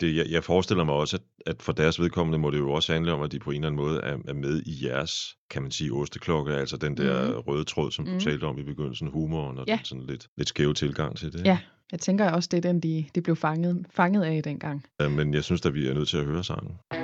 [0.00, 1.22] Det, jeg, jeg forestiller mig også, at,
[1.54, 3.66] at for deres vedkommende må det jo også handle om, at de på en eller
[3.68, 7.38] anden måde er, er med i jeres, kan man sige, osteklokke, altså den der Mhm.
[7.38, 9.76] røde tråd, som du talte om i begyndelsen, humoren og Ja.
[9.76, 11.44] den sådan lidt, lidt skæve tilgang til det.
[11.46, 11.58] Ja,
[11.92, 14.84] jeg tænker også, det er den, de, de blev fanget, fanget af dengang.
[15.00, 16.72] Ja, Men jeg synes at vi er nødt til at høre sangen.
[16.92, 16.98] Der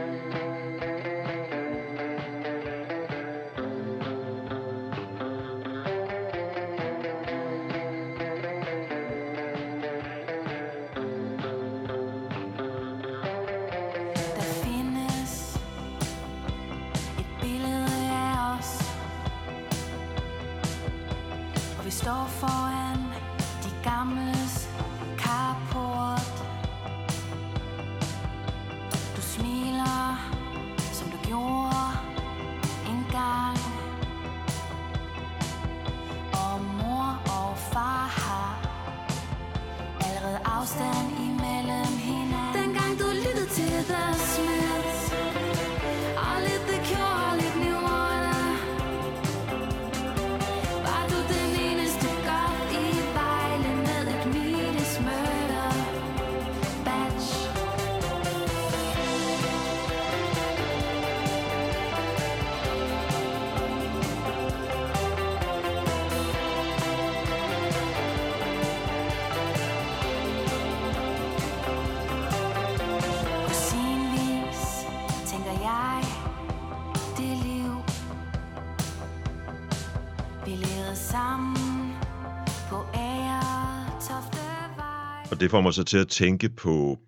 [85.40, 86.98] Og det får mig så til at tænke på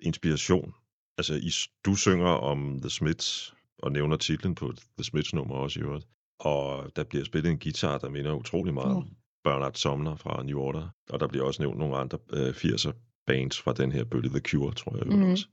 [0.00, 0.74] inspiration.
[1.18, 1.50] Altså, I,
[1.84, 6.06] du synger om The Smiths, og nævner titlen på The Smiths nummer også i øvrigt.
[6.38, 9.08] Og der bliver spillet en guitar, der minder utrolig meget om
[9.44, 10.88] Bernard Sumner fra New Order.
[11.10, 12.92] Og der bliver også nævnt nogle andre øh, 80'er
[13.26, 15.06] bands fra den her bølge, The Cure, tror jeg.
[15.06, 15.30] Mm.
[15.30, 15.48] Også.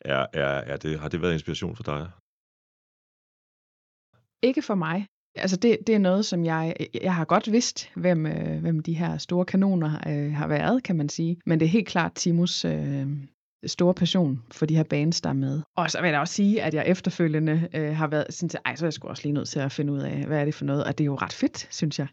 [0.00, 2.10] Er, er, er det, har det været inspiration for dig?
[4.42, 5.06] Ikke for mig.
[5.36, 8.92] Altså det, det er noget, som jeg, jeg har godt vidst, hvem, øh, hvem de
[8.92, 11.36] her store kanoner øh, har været, kan man sige.
[11.46, 13.06] Men det er helt klart Timus øh,
[13.66, 15.62] store passion for de her bands, der er med.
[15.76, 18.60] Og så vil jeg da også sige, at jeg efterfølgende øh, har været sådan til,
[18.64, 20.44] ej, så er jeg sgu også lige nødt til at finde ud af, hvad er
[20.44, 20.84] det for noget.
[20.84, 22.06] Og det er jo ret fedt, synes jeg.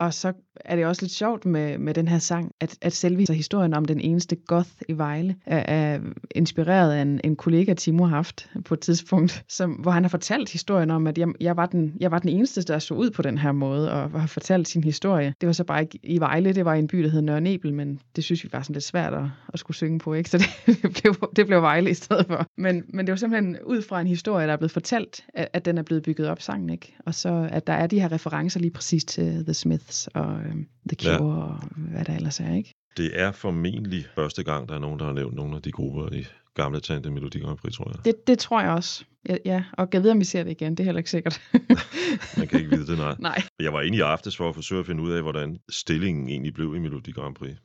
[0.00, 3.34] Og så er det også lidt sjovt med, med den her sang, at, at selve
[3.34, 8.04] historien om den eneste goth i Vejle er, er inspireret af en, en kollega, Timo
[8.04, 11.56] har haft på et tidspunkt, som, hvor han har fortalt historien om, at jeg, jeg,
[11.56, 14.26] var den, jeg var den eneste, der så ud på den her måde, og har
[14.26, 15.34] fortalt sin historie.
[15.40, 17.40] Det var så bare ikke i Vejle, det var i en by, der hed Nørre
[17.40, 20.30] Nebel, men det synes vi var sådan lidt svært at, at skulle synge på, ikke?
[20.30, 22.46] så det, det, blev, det blev Vejle i stedet for.
[22.56, 25.64] Men, men det var simpelthen ud fra en historie, der er blevet fortalt, at, at
[25.64, 26.96] den er blevet bygget op, sangen, ikke?
[27.06, 29.84] Og så at der er de her referencer lige præcis til The Smith.
[29.88, 31.42] Smiths og um, The Cure ja.
[31.42, 32.74] og hvad der ellers er, ikke?
[32.96, 36.12] Det er formentlig første gang, der er nogen, der har nævnt nogle af de grupper
[36.12, 38.04] i gamle Tante Melodi Grand Prix, tror jeg.
[38.04, 39.04] Det, det tror jeg også.
[39.28, 39.64] Ja, ja.
[39.72, 40.70] og jeg ved, om vi ser det igen.
[40.72, 41.40] Det er heller ikke sikkert.
[42.38, 43.16] Man kan ikke vide det, nej.
[43.18, 43.42] nej.
[43.60, 46.54] Jeg var inde i aftes for at forsøge at finde ud af, hvordan stillingen egentlig
[46.54, 47.56] blev i Melodi Grand Prix.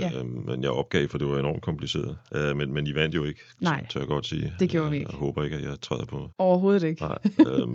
[0.00, 0.18] Ja.
[0.18, 2.16] Øh, men jeg opgav, for det var enormt kompliceret.
[2.34, 4.52] Øh, men, men I vandt jo ikke, Nej, tør jeg godt sige.
[4.60, 5.10] det gjorde vi ikke.
[5.10, 6.30] Jeg håber ikke, at jeg træder på.
[6.38, 7.02] Overhovedet ikke.
[7.02, 7.18] Nej.
[7.48, 7.68] øh,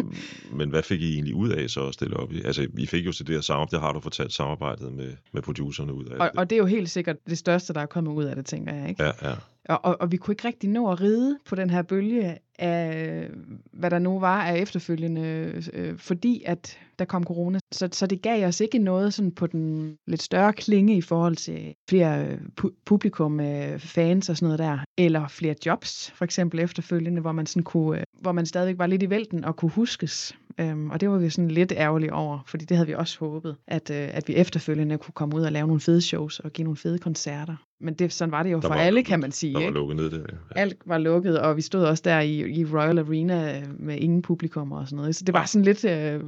[0.53, 2.41] men hvad fik I egentlig ud af så at stille op i?
[2.41, 5.41] Altså, I fik jo til det her samarbejde, det har du fortalt samarbejdet med, med
[5.41, 6.39] producerne ud af Og, det.
[6.39, 8.73] og det er jo helt sikkert det største, der er kommet ud af det, tænker
[8.73, 8.89] jeg.
[8.89, 9.03] Ikke?
[9.03, 9.35] Ja, ja.
[9.69, 13.29] Og, og, og vi kunne ikke rigtig nå at ride på den her bølge af,
[13.73, 17.59] hvad der nu var af efterfølgende, øh, fordi at der kom corona.
[17.71, 21.35] Så, så det gav os ikke noget sådan på den lidt større klinge i forhold
[21.35, 26.25] til flere øh, pu- publikum, øh, fans og sådan noget der, eller flere jobs for
[26.25, 29.55] eksempel efterfølgende, hvor man, sådan kunne, øh, hvor man stadigvæk var lidt i vælten og
[29.55, 30.35] kunne huskes.
[30.59, 33.55] Øhm, og det var vi sådan lidt ærgerlige over, fordi det havde vi også håbet,
[33.67, 36.63] at, øh, at vi efterfølgende kunne komme ud og lave nogle fede shows og give
[36.63, 37.55] nogle fede koncerter.
[37.81, 39.53] Men det, sådan var det jo Der for var- alle, kan man sige.
[39.53, 39.73] Der var ikke?
[39.73, 40.17] lukket ned der.
[40.19, 40.59] Ja.
[40.61, 44.71] Alt var lukket, og vi stod også der i, i Royal Arena med ingen publikum
[44.71, 45.15] og sådan noget.
[45.15, 45.85] Så det var sådan lidt...
[45.85, 46.23] Øh,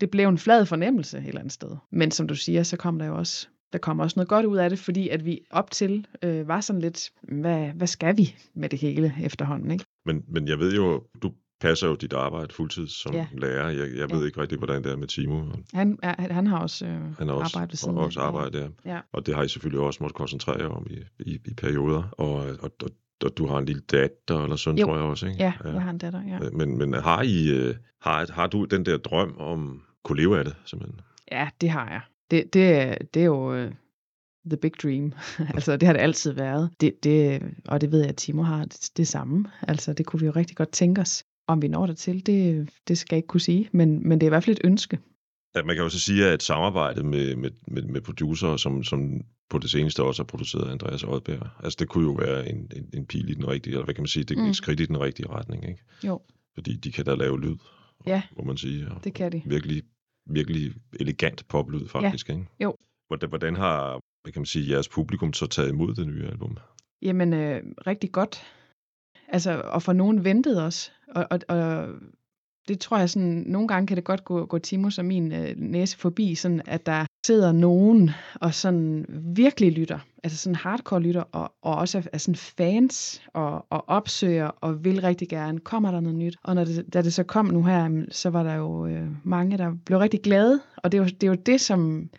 [0.00, 1.70] det blev en flad fornemmelse et eller andet sted.
[1.92, 4.56] Men som du siger, så kom der jo også der kom også noget godt ud
[4.56, 8.34] af det, fordi at vi op til øh, var sådan lidt, hvad, hvad skal vi
[8.54, 9.84] med det hele efterhånden, ikke?
[10.06, 13.26] Men, men jeg ved jo, du passer jo dit arbejde fuldtid som Ja.
[13.32, 13.68] lærer.
[13.68, 14.16] Jeg, jeg Ja.
[14.16, 15.44] ved ikke rigtig, hvordan det er med Timo.
[15.74, 18.58] Han, er, han har også, øh, Han har også, arbejde ved siden og også arbejde
[18.58, 18.68] der.
[18.84, 19.00] Ja.
[19.12, 22.02] Og det har I selvfølgelig også måttet koncentrere jer om i, i, i perioder.
[22.12, 22.90] Og, og, og,
[23.24, 24.86] og du har en lille datter eller søn, Jo.
[24.86, 25.38] tror jeg også, ikke?
[25.38, 26.44] Ja, jeg har en datter, ja.
[26.46, 30.16] Øh, Men, men har, I, øh, har, har du den der drøm om at kunne
[30.20, 31.00] leve af det, simpelthen?
[31.32, 32.00] Ja, det har jeg.
[32.30, 33.72] Det, det, er- det er jo øh,
[34.46, 35.12] the big dream.
[35.54, 36.70] altså, det har det altid været.
[36.80, 39.44] Det, det, og det ved jeg, at Timo har det, det samme.
[39.62, 41.24] Altså, det kunne vi jo rigtig godt tænke os.
[41.48, 43.68] Om vi når der til, det, det skal jeg ikke kunne sige.
[43.72, 44.98] Men, men det er i hvert fald et ønske.
[45.56, 49.20] Ja, man kan jo så sige, at samarbejdet med, med, med, med producer, som, som
[49.50, 52.88] på det seneste også har produceret Andreas Oddberg, altså det kunne jo være en, en,
[52.94, 54.48] en pil i den rigtige, eller hvad kan man sige, det er Mm.
[54.48, 55.82] et skridt i den rigtige retning, ikke?
[56.06, 56.20] Jo.
[56.54, 57.56] Fordi de kan da lave lyd,
[58.06, 58.22] Ja.
[58.38, 58.88] må man sige.
[58.90, 59.42] Og Det kan de.
[59.46, 59.82] virkelig,
[60.30, 62.46] virkelig elegant poplyd, faktisk, ikke?
[62.62, 62.74] Jo.
[63.06, 66.56] Hvordan, hvordan har, hvad kan man sige, jeres publikum så taget imod det nye album?
[67.02, 68.42] Jamen, øh, rigtig godt.
[69.28, 70.92] Altså, og for nogen ventede os.
[71.14, 71.88] Og, og, og
[72.68, 75.54] det tror jeg sådan, nogle gange kan det godt gå, gå Timus og min øh,
[75.56, 81.22] næse forbi, sådan at der sidder nogen og sådan virkelig lytter, altså sådan hardcore lytter,
[81.32, 85.90] og, og også er, er sådan fans og, og opsøger og vil rigtig gerne, kommer
[85.90, 86.36] der noget nyt.
[86.44, 89.58] Og når det, da det så kom nu her, så var der jo øh, mange,
[89.58, 92.10] der blev rigtig glade, og det er jo det, er jo det som,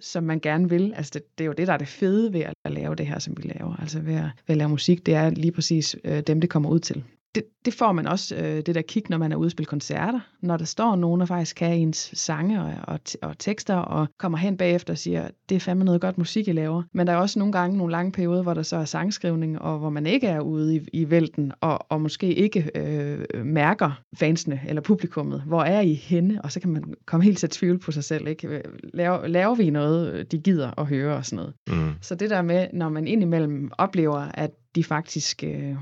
[0.00, 0.94] som man gerne vil.
[0.96, 3.18] Altså det, det er jo det, der er det fede ved at, lave det her,
[3.18, 3.76] som vi laver.
[3.76, 6.70] Altså ved at, ved at lave musik, det er lige præcis øh, dem, det kommer
[6.70, 7.04] ud til.
[7.34, 9.66] Det, det får man også, øh, det der kig, når man er ude og spille
[9.66, 10.20] koncerter.
[10.42, 14.38] Når der står nogen, der faktisk kan ens sange og, og, og tekster, og kommer
[14.38, 16.82] hen bagefter og siger, det er fandme noget godt musik, I laver.
[16.94, 19.78] Men der er også nogle gange nogle lange perioder, hvor der så er sangskrivning, og
[19.78, 24.60] hvor man ikke er ude i, i vælten, og, og måske ikke øh, mærker fansene
[24.68, 25.42] eller publikummet.
[25.46, 26.42] Hvor er I henne?
[26.44, 28.28] Og så kan man komme helt til at tvivle på sig selv.
[28.28, 28.62] Ikke?
[28.94, 31.54] Laver, laver vi noget, de gider at høre og sådan noget?
[31.68, 31.94] Mm.
[32.00, 35.76] Så det der med, når man indimellem oplever, at de faktisk, øh,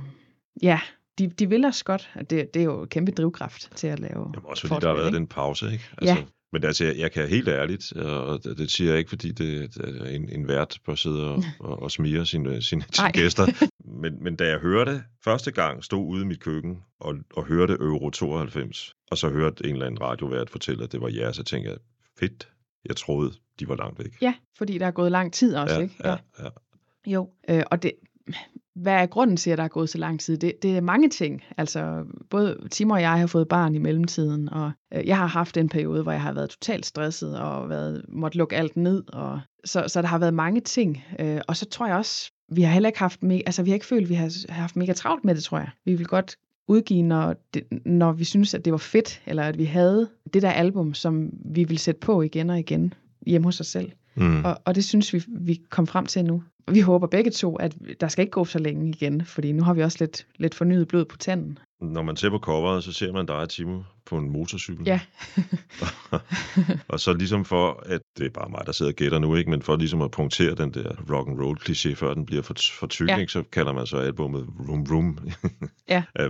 [0.63, 0.81] ja,
[1.19, 4.35] de, de vil os godt, det, det er jo kæmpe drivkraft til at lave Jamen
[4.45, 5.17] også fordi forspil, der har været ikke?
[5.17, 5.85] den pause, ikke?
[6.03, 6.17] Ja.
[6.53, 10.15] Men altså, jeg, jeg kan helt ærligt, og det, siger jeg ikke, fordi det, det
[10.15, 13.47] en, en vært bør sidde og, og, og smire sine, sine, sine gæster.
[14.03, 17.73] Men, men da jeg hørte første gang, stod ude i mit køkken og, og hørte
[17.73, 21.43] Euro 92, og så hørte en eller anden radiovært fortælle, at det var jeres, så
[21.43, 21.79] tænkte jeg,
[22.19, 22.49] fedt,
[22.85, 24.23] jeg troede, de var langt væk.
[24.23, 25.95] Ja, fordi der er gået lang tid også, ja, ikke?
[26.05, 26.49] ja, ja.
[27.07, 27.93] Jo, øh, og det,
[28.83, 30.37] hvad er grunden til, at der er gået så lang tid?
[30.37, 31.43] Det, det er mange ting.
[31.57, 35.57] Altså, både Timo og jeg har fået barn i mellemtiden, og øh, jeg har haft
[35.57, 39.03] en periode, hvor jeg har været totalt stresset og været, måtte lukke alt ned.
[39.13, 41.05] Og, så, så der har været mange ting.
[41.19, 43.75] Øh, og så tror jeg også, vi har heller ikke haft, me- altså vi har
[43.75, 45.71] ikke følt, at vi har haft mega travlt med det, tror jeg.
[45.85, 46.37] Vi vil godt
[46.69, 50.43] udgive, når, det, når vi synes, at det var fedt, eller at vi havde det
[50.43, 52.95] der album, som vi vil sætte på igen og igen
[53.27, 53.93] hjemme hos os selv.
[54.19, 54.45] Mm.
[54.45, 56.43] Og, og det synes vi, vi kom frem til nu.
[56.71, 59.75] Vi håber begge to, at der skal ikke gå så længe igen, fordi nu har
[59.75, 61.59] vi også lidt, lidt fornyet blod på tanden.
[61.81, 64.87] Når man ser på coveret, så ser man dig Timo på en motorcykel.
[64.87, 65.01] Ja.
[66.89, 69.51] og så ligesom for, at det er bare mig, der sidder og gætter nu, ikke?
[69.51, 72.55] men for ligesom at punktere den der rock and roll kliché, før den bliver for,
[72.79, 73.17] for tyk, Ja.
[73.17, 73.33] ikke?
[73.33, 75.19] så kalder man så albummet Room Room.
[75.89, 76.03] Ja.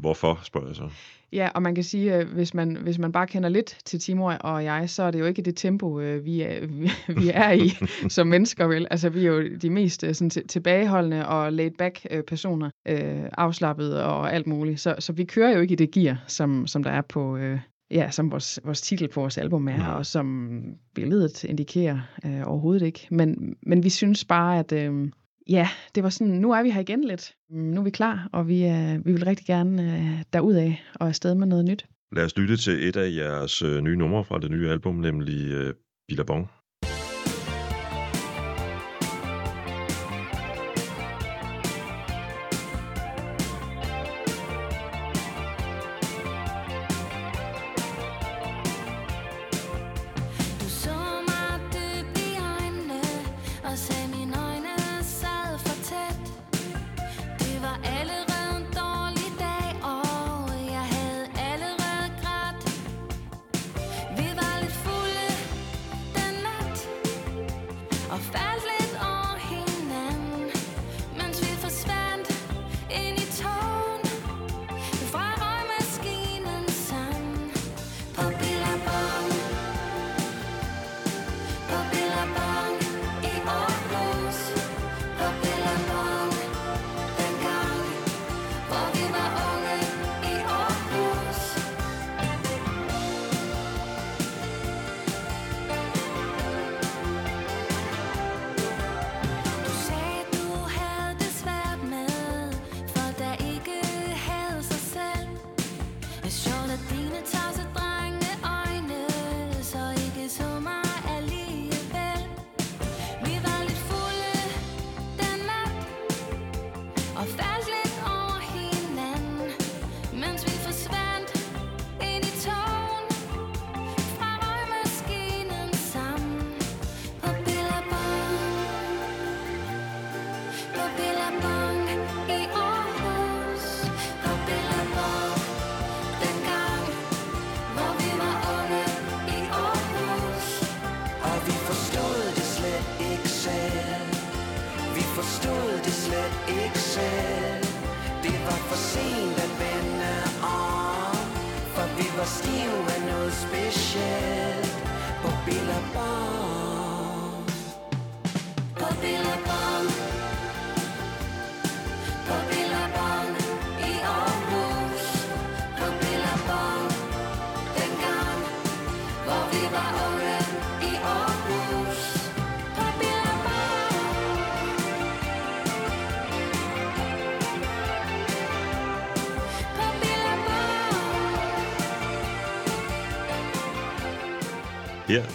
[0.00, 0.88] Hvorfor, spørger jeg så.
[1.32, 4.32] Ja, og man kan sige, at hvis man, hvis man bare kender lidt til Timur
[4.32, 6.66] og jeg, så er det jo ikke det tempo, øh, vi er,
[7.08, 7.70] vi, er i
[8.08, 8.86] som mennesker, vel?
[8.90, 13.22] Altså, vi er jo de mest øh, sådan, til- tilbageholdende og laid-back øh, personer, øh,
[13.38, 14.80] afslappet og alt muligt.
[14.80, 17.36] Så, så vi kører jo ikke i det gear, som, som der er på...
[17.36, 17.58] Øh,
[17.90, 20.58] Ja, som vores, vores titel på vores album er, og som
[20.94, 23.08] billedet indikerer øh, overhovedet ikke.
[23.10, 25.08] Men, men vi synes bare, at øh,
[25.48, 27.34] ja, det var sådan, nu er vi her igen lidt.
[27.50, 31.34] Nu er vi klar, og vi, øh, vi vil rigtig gerne øh, derudad og afsted
[31.34, 31.86] med noget nyt.
[32.12, 35.52] Lad os lytte til et af jeres øh, nye numre fra det nye album, nemlig
[35.52, 35.74] øh,
[36.08, 36.50] Billabong.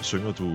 [0.09, 0.47] Synger du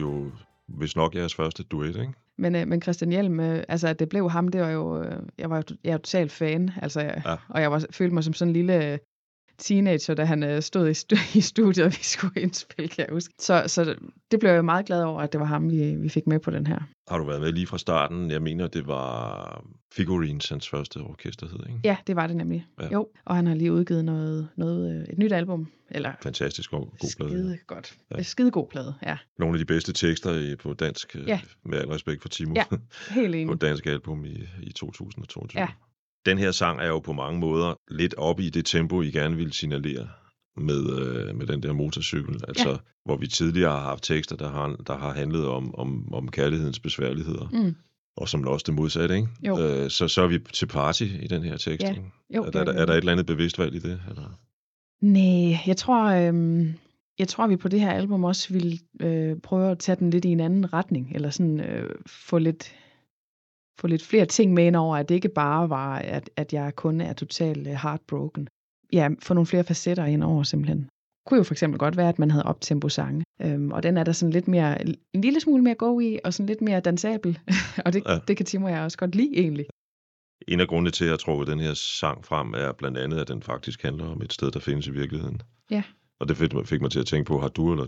[0.00, 0.30] jo
[0.68, 2.12] hvis nok jeres første duet, ikke?
[2.38, 5.22] Men, øh, men Christian Hjelm, øh, altså at det blev ham, det var jo, øh,
[5.38, 7.30] jeg var jo jeg er jo totalt fan, altså, Ja.
[7.30, 7.36] ja.
[7.48, 8.98] og jeg var, følte mig som sådan en lille
[9.58, 10.94] teenager, da han øh, stod i,
[11.38, 13.34] i studiet, og vi skulle indspille, kan jeg huske.
[13.38, 13.94] Så, så
[14.30, 16.50] det blev jeg meget glad over, at det var ham, vi, vi fik med på
[16.50, 16.78] den her.
[17.08, 18.30] Har du været med lige fra starten?
[18.30, 21.80] Jeg mener, det var Figurines, hans første orkester hed, ikke?
[21.84, 22.66] Ja, det var det nemlig.
[22.80, 22.88] Ja.
[22.92, 26.80] Jo, og han har lige udgivet noget, noget øh, et nyt album, eller Fantastisk god,
[26.80, 27.30] god plade.
[27.30, 27.94] skide godt.
[28.16, 28.22] Ja.
[28.22, 29.16] Skide god plade, ja.
[29.38, 31.40] Nogle af de bedste tekster på dansk, øh, Ja.
[31.64, 32.64] med al respekt for Timo, Ja,
[33.10, 33.52] Helt på enig.
[33.54, 35.60] et dansk album i, i 2022.
[35.60, 35.68] Ja.
[36.26, 39.36] Den her sang er jo på mange måder lidt op i det tempo, I gerne
[39.36, 40.08] ville signalere
[40.56, 42.40] med, øh, med den der motorcykel.
[42.48, 42.76] Altså, ja.
[43.04, 46.80] hvor vi tidligere har haft tekster, der har, der har handlet om, om, om kærlighedens
[46.80, 47.48] besværligheder.
[47.52, 47.74] Mm.
[48.16, 49.28] Og som også det modsatte, ikke?
[49.46, 49.58] Jo.
[49.58, 51.90] Øh, så, så er vi til party i den her tekst, Ja.
[51.90, 52.02] ikke?
[52.34, 54.00] Jo, er, der, er, er der et eller andet bevidst valg i det?
[54.08, 54.38] Eller?
[55.00, 56.74] Nej, jeg tror, øhm,
[57.18, 60.24] jeg tror, vi på det her album også vil øh, prøve at tage den lidt
[60.24, 62.74] i en anden retning, eller sådan øh, få lidt
[63.80, 66.76] få lidt flere ting med ind over, at det ikke bare var, at, at jeg
[66.76, 68.48] kun er totalt øh, heartbroken.
[68.92, 70.78] Ja, få nogle flere facetter ind over simpelthen.
[70.78, 73.96] Det kunne jo for eksempel godt være, at man havde optempo sange, øhm, og den
[73.96, 76.80] er der sådan lidt mere, en lille smule mere go i, og sådan lidt mere
[76.80, 77.38] dansabel,
[77.86, 78.18] og det, Ja.
[78.28, 79.66] det kan Timo og jeg også godt lide egentlig.
[80.48, 83.28] En af grundene til, at jeg trukket den her sang frem, er blandt andet, at
[83.28, 85.42] den faktisk handler om et sted, der findes i virkeligheden.
[85.70, 85.82] Ja.
[86.20, 87.86] Og det fik mig, fik mig til at tænke på, har du eller,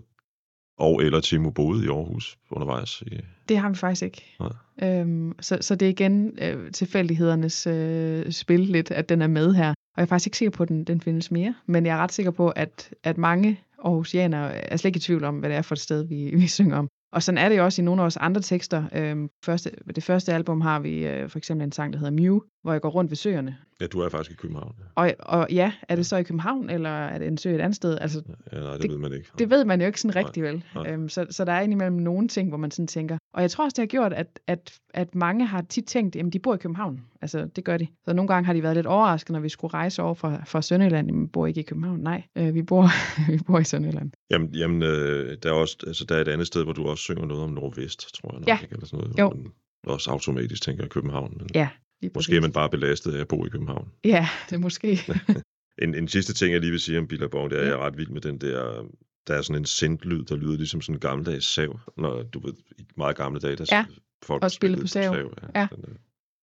[0.79, 3.03] og eller Timo boet i Aarhus undervejs?
[3.07, 4.37] I, Det har vi faktisk ikke.
[4.41, 4.91] Nej.
[4.91, 9.55] Øhm, så, så det er igen øh, tilfældighedernes øh, spil lidt, at den er med
[9.55, 9.69] her.
[9.69, 11.55] Og jeg er faktisk ikke sikker på, at den, den findes mere.
[11.67, 15.25] Men jeg er ret sikker på, at, at mange Aarhusianere er slet ikke i tvivl
[15.25, 16.89] om, hvad det er for et sted, vi, vi synger om.
[17.15, 18.85] Og sådan er det jo også i nogle af vores andre tekster.
[18.93, 22.41] Øhm, første, det første album har vi øh, for eksempel en sang, der hedder Mew,
[22.63, 23.57] hvor jeg går rundt ved søerne.
[23.81, 24.75] ja, du er faktisk i København.
[24.79, 24.85] Ja.
[24.95, 27.77] Og, og ja, er det så i København, eller er det en sø et andet
[27.77, 27.99] sted?
[28.01, 29.29] Altså, Ja, nej, det, Det- ved man ikke.
[29.39, 30.65] det ved man jo ikke sådan Nej, rigtig vel.
[30.75, 30.91] nej.
[30.93, 33.19] Øhm, så, så der er indimellem nogle ting, hvor man sådan tænker.
[33.35, 36.33] Og jeg tror også, det har gjort, at, at, at mange har tit tænkt, at
[36.33, 37.01] de bor i København.
[37.23, 37.87] Altså, det gør de.
[38.05, 40.63] Så nogle gange har de været lidt overrasket, når vi skulle rejse over fra, fra
[40.63, 41.09] Sønderjylland.
[41.09, 41.99] Jamen, vi bor ikke i København.
[42.01, 42.89] Nej, øh, vi, bor,
[43.33, 44.11] vi bor i Sønderjylland.
[44.31, 47.03] Jamen, jamen øh, der, er også, altså, der er et andet sted, hvor du også
[47.03, 48.41] synger noget om Nordvest, tror jeg.
[48.41, 48.59] Nok, Ja.
[48.63, 48.73] ikke?
[48.75, 49.31] Eller sådan noget, Jo.
[49.31, 49.53] man
[49.87, 51.35] også automatisk tænker København.
[51.37, 51.69] Men Ja,
[52.15, 53.89] måske er man bare belastet af at bo i København.
[54.05, 54.99] Ja, det måske.
[55.83, 57.79] En, en sidste ting, jeg lige vil sige om Billabong, det er, at jeg er
[57.87, 58.85] ret vild med den der...
[59.27, 61.81] Der er sådan en sendt-lyd, der lyder ligesom sådan en gammeldags sav.
[61.97, 63.85] Når du ved, i meget gamle dage, der Ja,
[64.23, 65.35] folk og spillede på sav.
[65.55, 65.67] Ja.
[65.71, 65.95] Den, øh,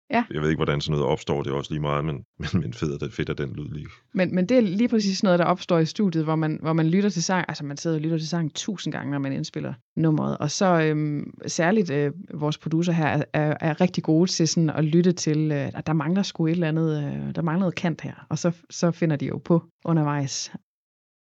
[0.09, 0.23] Ja.
[0.31, 2.73] Jeg ved ikke, hvordan sådan noget opstår, det er også lige meget, men, men, men
[2.73, 3.87] fedt, er, fedt er den lyd lige.
[4.13, 6.87] Men, men det er lige præcis noget, der opstår i studiet, hvor man, hvor man
[6.87, 7.45] lytter til sang.
[7.47, 10.37] Altså, man sidder og lytter til sang tusind gange, når man indspiller nummeret.
[10.37, 14.69] Og så øhm, særligt øh, vores producer her er, er, er rigtig gode til sådan
[14.69, 17.75] at lytte til, øh, at der mangler sgu et eller andet, øh, der mangler noget
[17.75, 18.25] kant her.
[18.29, 20.51] Og så, så finder de jo på undervejs.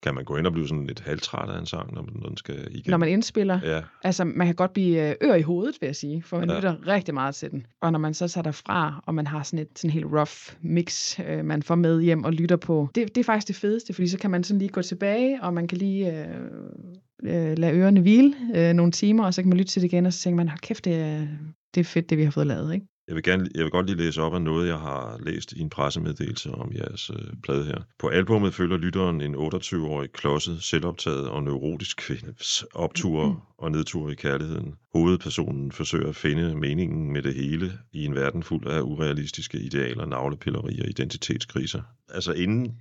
[0.03, 2.37] Kan man gå ind og blive sådan lidt halvtræt af en sang, når, når den
[2.37, 2.91] skal igen?
[2.91, 5.97] Når man indspiller, Ja, altså man kan godt blive øh, ør i hovedet, vil jeg
[5.97, 6.57] sige, for man Ja.
[6.57, 7.67] lytter rigtig meget til den.
[7.81, 10.33] Og når man så tager derfra, og man har sådan et sådan helt rough
[10.63, 13.93] mix, øh, man får med hjem og lytter på, det, det er faktisk det fedeste,
[13.93, 16.35] fordi så kan man sådan lige gå tilbage, og man kan lige øh,
[17.23, 20.07] øh, lade ørerne hvile øh, nogle timer, og så kan man lytte til det igen,
[20.07, 21.27] og så tænker man, kæft, det er,
[21.75, 22.87] det er fedt, det vi har fået lavet, ikke?
[23.09, 25.61] Jeg vil, gerne, jeg vil godt lige læse op af noget, jeg har læst i
[25.61, 27.83] en pressemeddelelse om jeres øh, plade her.
[27.99, 33.37] På albummet følger lytteren en 28-årig klodset, selvoptaget og neurotisk kvindes opture Mhm.
[33.59, 34.75] og nedtur i kærligheden.
[34.95, 40.07] Hovedpersonen forsøger at finde meningen med det hele i en verden fuld af urealistiske idealer,
[40.07, 41.83] navlepillerier og identitetskriser.
[42.09, 42.77] Altså inden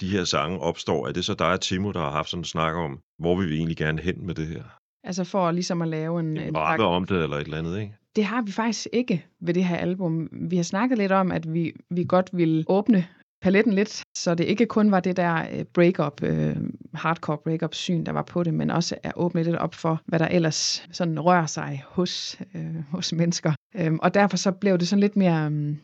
[0.00, 2.44] de her sange opstår, er det så dig og Timo, der har haft sådan en
[2.44, 4.62] snak om, hvor vil vi egentlig gerne hen med det her?
[5.04, 6.36] Altså for ligesom at lave en...
[6.36, 7.94] En om det eller et eller andet, ikke?
[8.16, 10.28] Det har vi faktisk ikke ved det her album.
[10.32, 13.06] Vi har snakket lidt om, at vi, vi godt vil åbne
[13.42, 16.56] paletten lidt, så det ikke kun var det der øh, breakup, øh,
[16.94, 20.18] hardcore breakup syn, der var på det, men også at åbne lidt op for, hvad
[20.18, 23.52] der ellers sådan rører sig hos, øh, hos mennesker.
[23.76, 25.76] Øhm, og derfor så blev det sådan lidt mere, um,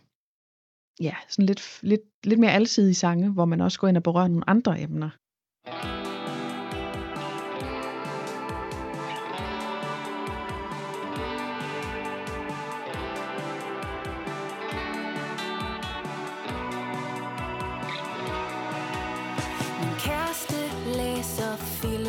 [1.00, 4.28] ja, sådan lidt, lidt, lidt mere alsidige sange, hvor man også går ind og berører
[4.28, 5.10] nogle andre emner.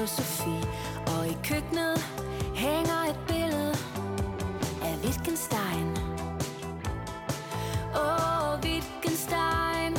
[0.01, 0.67] Filosofi,
[1.07, 1.97] og i køkkenet
[2.55, 3.75] hænger et billede
[4.83, 5.87] af Wittgenstein.
[7.95, 9.93] Åh, oh, Wittgenstein.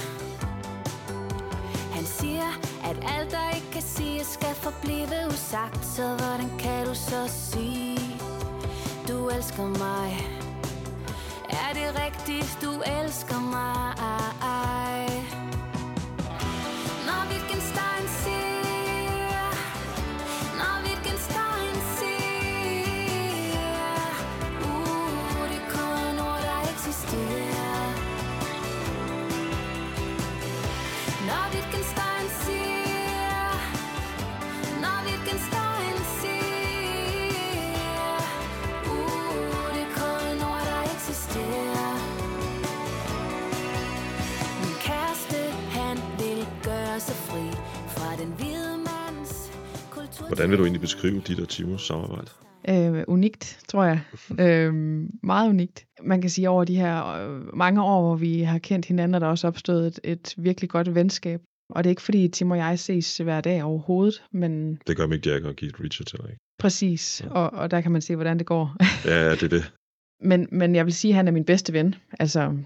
[1.93, 2.51] Han siger,
[2.85, 5.85] at alt der ikke kan siges, skal forblive usagt.
[5.85, 8.01] Så hvordan kan du så sige,
[9.09, 10.27] du elsker mig?
[11.51, 13.93] Er det rigtigt, du elsker mig?
[46.93, 47.45] Gøre sig fri
[47.97, 49.53] fra den hvide mands
[49.91, 50.27] kultur.
[50.27, 52.31] Hvordan vil du egentlig beskrive dit og Timos samarbejde?
[52.69, 54.01] Øh, unikt, tror jeg.
[54.39, 54.75] øh,
[55.23, 55.87] meget unikt.
[56.03, 59.19] Man kan sige, over de her øh, mange år, hvor vi har kendt hinanden, er
[59.19, 61.41] der også opstået et, et virkelig godt venskab.
[61.71, 65.07] Og det er ikke fordi Tim og jeg ses hver dag overhovedet, men Det gør
[65.07, 66.41] Mick Jagger og Keith Richards heller ikke.
[66.59, 67.25] præcis.
[67.31, 68.77] Og, og der kan man se, hvordan det går.
[69.05, 69.73] Ja, ja, det er det.
[70.31, 71.95] men, men jeg vil sige, at han er min bedste ven.
[72.21, 72.57] Altså,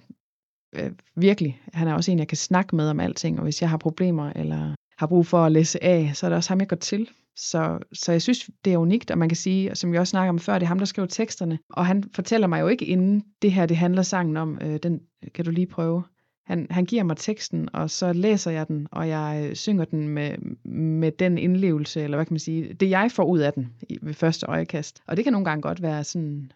[0.72, 1.60] øh, virkelig.
[1.72, 3.38] Han er også en, jeg kan snakke med om alting.
[3.38, 6.36] Og hvis jeg har problemer, eller har brug for at læse af, så er det
[6.36, 7.08] også ham, jeg går til.
[7.36, 10.28] Så, så jeg synes, det er unikt, og man kan sige, som vi også snakker
[10.28, 11.58] om før, det er ham, der skriver teksterne.
[11.72, 15.00] Og han fortæller mig jo ikke, inden det her, det handler sangen om, øh, den
[15.34, 16.02] kan du lige prøve.
[16.46, 20.08] Han, han giver mig teksten, og så læser jeg den, og jeg øh, synger den
[20.08, 20.38] med,
[20.72, 23.98] med den indlevelse, eller hvad kan man sige, det jeg får ud af den i,
[24.02, 25.02] ved første øjekast.
[25.06, 26.52] Og det kan nogle gange godt være sådan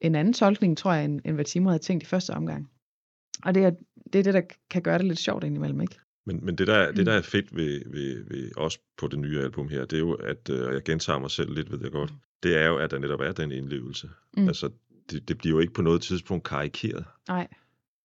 [0.00, 2.68] en anden tolkning, tror jeg, end, end hvad Timo havde tænkt i første omgang.
[3.42, 3.70] Og det er,
[4.12, 5.98] det er det, der kan gøre det lidt sjovt indimellem, ikke?
[6.26, 9.40] Men, men det, der, det, der er fedt ved, ved, ved os på det nye
[9.40, 11.90] album her, det er jo, at, øh, og jeg gentager mig selv lidt, ved jeg
[11.90, 12.12] godt,
[12.42, 14.06] det er jo, at der netop er den indlevelse.
[14.36, 14.42] Mm.
[14.42, 14.48] Mm.
[14.48, 14.70] Altså,
[15.10, 17.04] det, det bliver jo ikke på noget tidspunkt karikeret.
[17.28, 17.48] Nej.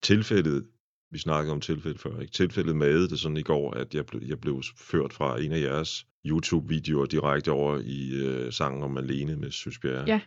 [0.02, 0.66] Tilfældet,
[1.12, 2.34] vi snakkede om tilfældet før, ikke?
[2.34, 5.62] Tilfældet med det sådan i går, at jeg, blev, jeg blev ført fra en af
[5.62, 10.08] jeres YouTube-videoer direkte over i øh, sangen om Malene med Søsbjerg.
[10.08, 10.22] Ja.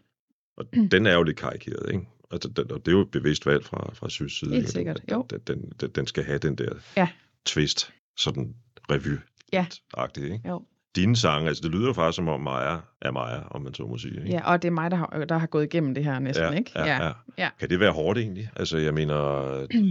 [0.56, 2.06] Og den er jo lidt karikeret, ikke?
[2.32, 4.50] Altså, den, og det er jo et bevidst valg fra, fra Sys side.
[4.50, 4.70] Helt ikke?
[4.70, 5.26] sikkert, Den- jo.
[5.30, 7.08] Den, den, den, den skal have den der Ja.
[7.46, 8.54] twist, sådan
[8.90, 9.18] revy
[9.52, 9.66] Ja.
[9.94, 10.48] agtigt ikke?
[10.48, 10.62] Jo.
[10.96, 13.86] Dine sange, altså det lyder jo faktisk som om Maja er Maja, om man så
[13.86, 14.14] må sige.
[14.20, 14.30] Ikke?
[14.30, 16.50] Ja, og det er mig, der har, der har gået igennem det her næsten, ja,
[16.58, 16.70] ikke?
[16.76, 17.12] Ja, ja.
[17.38, 17.48] Ja.
[17.60, 18.50] Kan det være hårdt egentlig?
[18.56, 19.16] Altså jeg mener,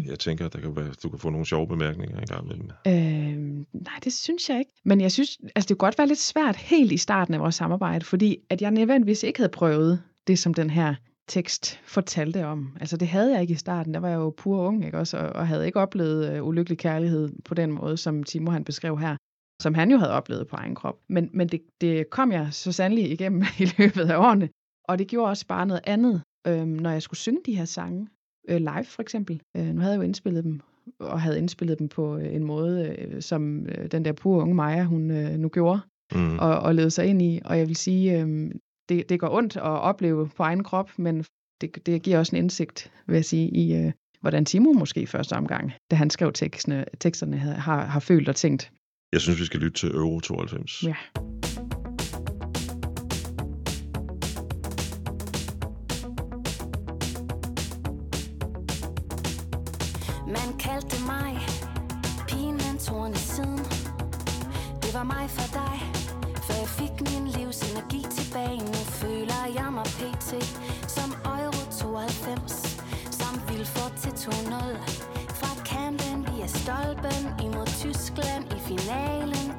[0.10, 2.70] jeg tænker, der kan være, du kan få nogle sjove bemærkninger en gang imellem.
[2.88, 4.72] Øh, nej, det synes jeg ikke.
[4.86, 7.56] Men jeg synes, altså det kunne godt være lidt svært helt i starten af vores
[7.56, 10.96] samarbejde, fordi at jeg nødvendigvis ikke havde prøvet det, som den her
[11.32, 12.78] tekst fortalte om.
[12.80, 13.94] Altså det havde jeg ikke i starten.
[13.94, 15.18] Der var jeg jo pur ung, ikke også?
[15.18, 18.98] Og, og havde ikke oplevet øh, ulykkelig kærlighed på den måde, som Timo han beskrev
[19.00, 19.16] her
[19.62, 21.00] som han jo havde oplevet på egen krop.
[21.10, 24.50] Men, men det, det kom jeg så sandelig igennem i løbet af årene.
[24.84, 28.08] Og det gjorde også bare noget andet, øh, når jeg skulle synge de her sange.
[28.50, 29.42] Øh, live for eksempel.
[29.58, 30.60] Øh, nu havde jeg jo indspillet dem
[31.00, 34.56] og havde indspillet dem på øh, en måde, øh, som øh, den der pure unge
[34.56, 35.80] Maja, hun øh, nu gjorde,
[36.16, 36.40] Mm.
[36.40, 37.40] og, og levede sig ind i.
[37.46, 38.52] Og jeg vil sige, øh,
[38.90, 41.26] det, det går ondt at opleve på egen krop, men
[41.62, 45.06] det, det giver også en indsigt, vil jeg sige, i øh, hvordan Timo måske i
[45.06, 48.72] første omgang, da han skrev teksterne, teksterne havde, har, har følt og tænkt.
[49.12, 50.84] Jeg synes, vi skal lytte til Euro 92.
[50.84, 50.96] Ja.
[60.28, 61.38] Man kaldte mig
[62.28, 63.58] pigen torn i siden
[64.82, 65.91] Det var mig for dig
[66.82, 68.58] fik min livs energi tilbage.
[68.58, 70.30] Nu føler jeg mig pt
[70.88, 74.32] Som Euro 92 Som Vilfort til 2-0
[75.40, 79.51] Fra kanten via stolpen Imod Tyskland i finalen.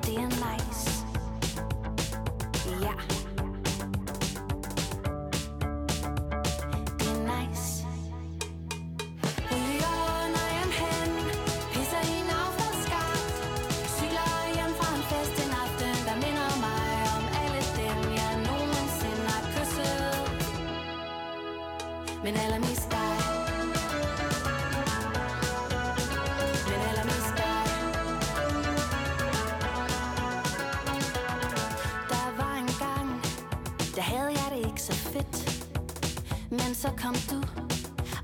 [36.53, 37.38] Men så kom du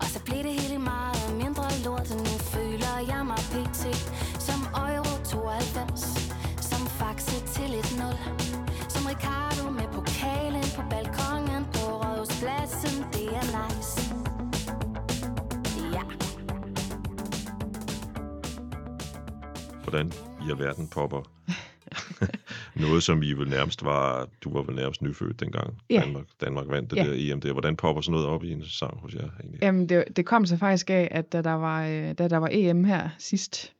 [0.01, 2.11] og så blev det hele meget mindre lort.
[2.11, 3.81] Nu føler jeg mig pt
[4.47, 6.01] Som Euro 92
[6.71, 8.15] Som Faxe til et 0
[8.89, 12.95] Som Ricardo med pokalen På balkongen på Rådhuspladsen.
[13.13, 14.01] Det er nice.
[15.95, 16.03] Ja.
[19.83, 20.13] Hvordan
[20.47, 21.38] i alverden popper
[22.81, 26.01] noget, som I vel nærmest var, du var vel nærmest nyfødt dengang Ja.
[26.01, 27.05] Danmark, Danmark vandt det Ja.
[27.05, 27.53] der EM der.
[27.53, 29.63] Hvordan popper sådan noget op i en sang hos jer egentlig?
[29.63, 32.49] Jamen, det, det kom så faktisk af, at da der var, øh, da der var
[32.53, 33.73] EM her sidst,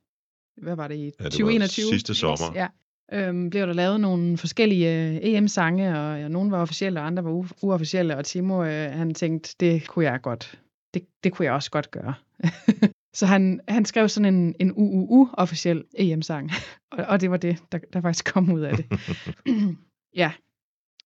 [0.63, 1.85] hvad var det i Ja, det var 2021?
[1.91, 2.53] sidste sommer.
[2.55, 2.67] Ja.
[3.13, 7.25] Øhm, blev der lavet nogle forskellige øh, EM-sange, og ja, nogle var officielle, og andre
[7.25, 10.59] var u- uofficielle, og Timo, øh, han tænkte, det kunne jeg godt,
[10.95, 12.15] det, det kunne jeg også godt gøre.
[13.15, 16.51] så han, han skrev sådan en, en UUU-officiel EM-sang,
[16.93, 18.87] og, og det var det, der, der faktisk kom ud af det.
[20.17, 20.33] ja,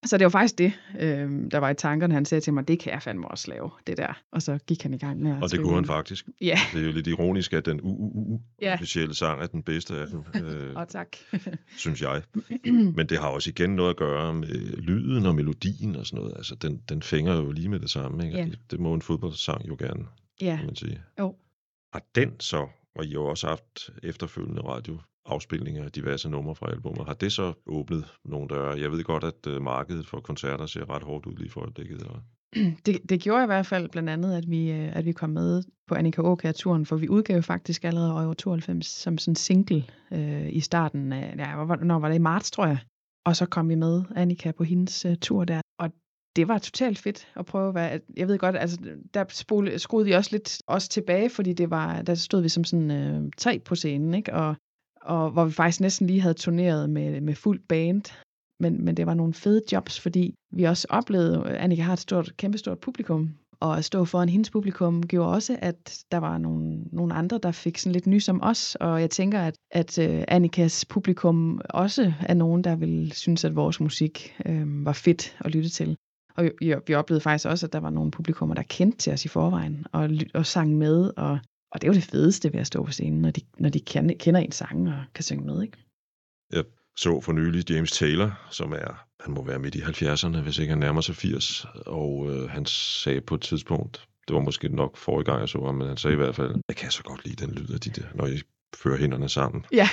[0.05, 2.14] så det var faktisk det, øh, der var i tankerne.
[2.14, 4.22] Han sagde til mig, det kan jeg fandme også lave, det der.
[4.32, 6.28] Og så gik han i gang med at Og det skrive kunne han faktisk.
[6.40, 9.14] Ja, Det er jo lidt ironisk, at den UUU-officielle Ja.
[9.14, 11.09] sang er den bedste af dem, øh, og tak.
[11.76, 12.22] synes jeg.
[12.64, 16.36] Men det har også igen noget at gøre med lyden og melodien og sådan noget.
[16.36, 18.24] Altså, den, den fænger jo lige med det samme.
[18.26, 18.38] Ikke?
[18.38, 18.44] Ja.
[18.44, 20.05] Det, det må en fodboldsang jo gerne,
[20.40, 21.00] ja, kan man sige.
[21.18, 21.34] jo.
[21.93, 26.70] Har den så, og I har jo også haft efterfølgende radioafspilninger af diverse numre fra
[26.70, 28.80] albumet, har det så åbnet nogle døre?
[28.80, 32.03] Jeg ved godt, at øh, markedet for koncerter ser ret hårdt ud lige for øjeblikket.
[32.03, 32.22] Og...
[32.86, 35.62] Det, det gjorde i hvert fald blandt andet, at vi, øh, at vi kom med
[35.88, 40.61] på Annika Åkær-turen, for vi udgav faktisk allerede Euro 92 som sådan single øh, i
[40.61, 42.78] starten af, ja, når var- hvornår var det i marts, tror jeg.
[43.26, 45.61] Og så kom vi med Annika på hendes uh, tur der,
[46.37, 48.78] det var totalt fedt at prøve at være, jeg ved godt, altså
[49.14, 52.64] der spole, skruede vi også lidt også tilbage, fordi det var, der stod vi som
[52.64, 54.35] sådan øh, tre på scenen, ikke?
[54.35, 54.57] Og,
[55.03, 58.03] og hvor vi faktisk næsten lige havde turneret med, med fuld band,
[58.61, 62.01] men, men det var nogle fede jobs, fordi vi også oplevede, at Annika har et
[62.01, 63.30] stort, kæmpestort publikum,
[63.61, 67.53] og at stå foran hendes publikum gjorde også, at der var nogle, nogle andre, der
[67.53, 72.12] fik sådan lidt nys om os, og jeg tænker, at, at øh, Annikas publikum også
[72.20, 75.97] er nogen, der vil synes, at vores musik øh, var fedt at lytte til.
[76.37, 79.24] Og vi, vi oplevede faktisk også, at der var nogle publikummer, der kendte til os
[79.24, 81.39] i forvejen, og, og sang med, og,
[81.70, 83.80] Og det er jo det fedeste ved at stå på scenen, når de, når de
[83.80, 85.78] kender, kender en sang og kan synge med, ikke?
[86.53, 86.64] Jeg
[86.97, 90.70] så for nylig James Taylor, som er, han må være midt i 70'erne, hvis ikke
[90.70, 94.97] han nærmer sig 80, og øh, han sagde på et tidspunkt, det var måske nok
[94.97, 97.24] forrige gang, jeg så ham, men han sagde i hvert fald, jeg kan så godt
[97.24, 98.41] lide den lyd af de der, når I
[98.77, 99.64] fører hænderne sammen.
[99.73, 99.89] Ja,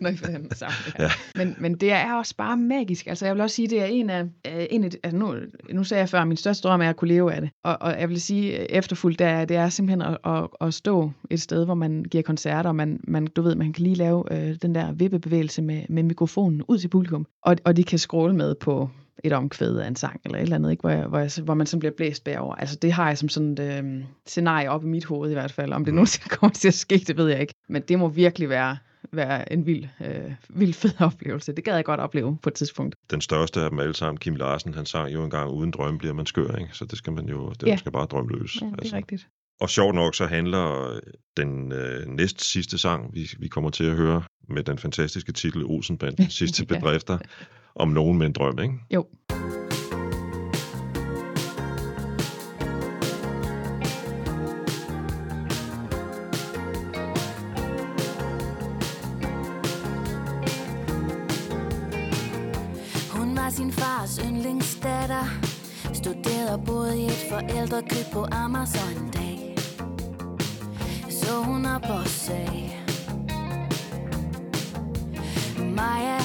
[0.00, 0.76] når I får hænderne sammen.
[0.98, 1.04] Ja.
[1.04, 1.10] Ja.
[1.34, 3.06] Men, men det er også bare magisk.
[3.06, 5.34] Altså jeg vil også sige, det er en af, øh, en af altså nu,
[5.72, 7.50] nu sagde jeg før, at min største drøm er at kunne leve af det.
[7.64, 11.10] Og, og jeg vil sige, efterfuldt, det er, det er simpelthen at, at, at stå
[11.30, 14.24] et sted, hvor man giver koncerter, og man, man, du ved, man kan lige lave
[14.32, 18.36] øh, den der vippebevægelse med, med mikrofonen ud til publikum, og, og de kan scrolle
[18.36, 18.90] med på
[19.24, 20.80] et omkvæd af en sang, eller et eller andet, ikke?
[20.80, 22.54] Hvor, jeg, hvor, jeg, hvor man så bliver blæst bagover.
[22.54, 25.52] Altså det har jeg som sådan et øh, scenarie op i mit hoved i hvert
[25.52, 25.72] fald.
[25.72, 27.54] Om det nogensinde kommer til at ske, det ved jeg ikke.
[27.68, 28.76] Men det må virkelig være,
[29.12, 31.52] være en vild, øh, vild fed oplevelse.
[31.52, 32.94] Det gad jeg godt opleve på et tidspunkt.
[33.10, 36.14] Den største af dem alle sammen, Kim Larsen, han sang jo engang, uden drømme bliver
[36.14, 36.70] man skør, ikke?
[36.72, 37.68] Så det skal man jo, det Ja.
[37.72, 38.56] man skal bare drømme løs.
[38.62, 39.28] Ja, det er rigtigt.
[39.60, 41.00] Og sjovt nok, så handler øh,
[41.36, 45.64] den øh, næst sidste sang, vi, vi kommer til at høre, med den fantastiske titel
[45.64, 46.74] Olsenbanden, sidste Ja.
[46.74, 47.18] bedrifter,
[47.78, 48.74] om nogen med en drøm, ikke?
[48.90, 49.04] Jo.
[63.10, 65.24] Hun var sin fars yndlingsdatter
[65.92, 69.56] Studerede både i et forældrekøb på Amazon en dag
[71.10, 72.70] Så hun op og sagde
[75.76, 76.18] Maja,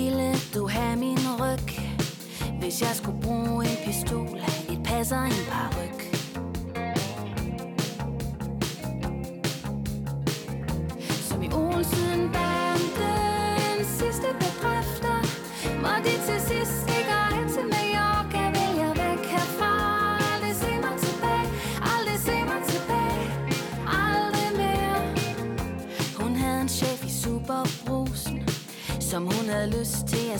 [0.00, 1.80] ville du have min ryg?
[2.60, 4.38] Hvis jeg skulle bruge en pistol
[4.72, 5.89] Et pas og en par ryg?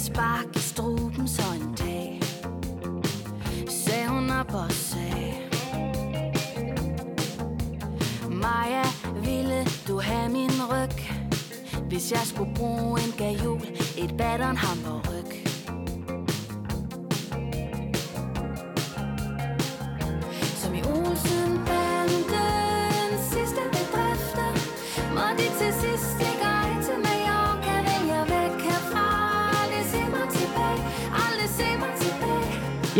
[0.00, 2.20] Lyst spark i struben Så en dag
[3.68, 5.34] Sagde hun op og sagde
[8.28, 8.84] Maja,
[9.24, 11.12] ville du have min ryg?
[11.88, 13.62] Hvis jeg skulle bruge en gajol,
[13.98, 14.56] et batteren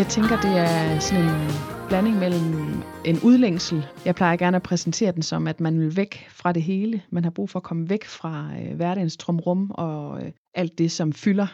[0.00, 1.50] Jeg tænker, det er sådan en
[1.88, 3.86] blanding mellem en udlængsel.
[4.04, 7.02] Jeg plejer gerne at præsentere den som, at man vil væk fra det hele.
[7.10, 10.90] Man har brug for at komme væk fra øh, hverdagens trumrum og øh, alt det,
[10.92, 11.46] som fylder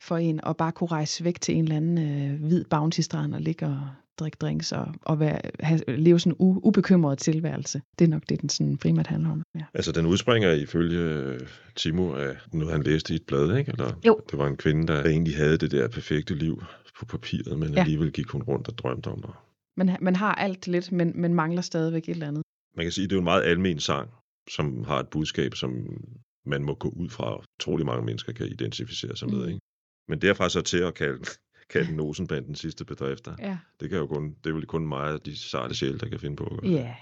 [0.00, 3.40] for en, og bare kunne rejse væk til en eller anden øh, hvid bounty-strand og
[3.40, 3.80] ligge og
[4.18, 7.82] drikke drinks og, og være, have, leve sådan en u, ubekymret tilværelse.
[7.98, 9.42] Det er nok det, den sådan primært handler om.
[9.54, 9.64] Ja.
[9.74, 11.40] Altså, den udspringer ifølge øh,
[11.76, 13.72] Timo af noget, han læste i et blad, ikke?
[13.72, 14.20] Eller, Jo.
[14.30, 16.62] Det var en kvinde, der egentlig havde det der perfekte liv
[16.98, 17.80] på papiret, men Ja.
[17.80, 19.30] alligevel gik hun rundt og drømte om det.
[19.76, 22.42] Man, man har alt lidt, men, men mangler stadigvæk et eller andet.
[22.76, 24.10] Man kan sige, at det er jo en meget almen sang,
[24.50, 26.02] som har et budskab, som
[26.46, 29.38] man må gå ud fra, og trolig mange mennesker kan identificere sig med.
[29.42, 29.48] Mm.
[29.48, 29.60] Ikke?
[30.08, 31.24] Men derfra så til at kalde,
[31.72, 33.58] kalde den Olsenbanden sidste bedrifter, Ja.
[33.80, 36.20] det, kan jo kun, det er vel kun mig og de sarte sjæle, der kan
[36.20, 36.60] finde på.
[36.64, 36.94] Ja,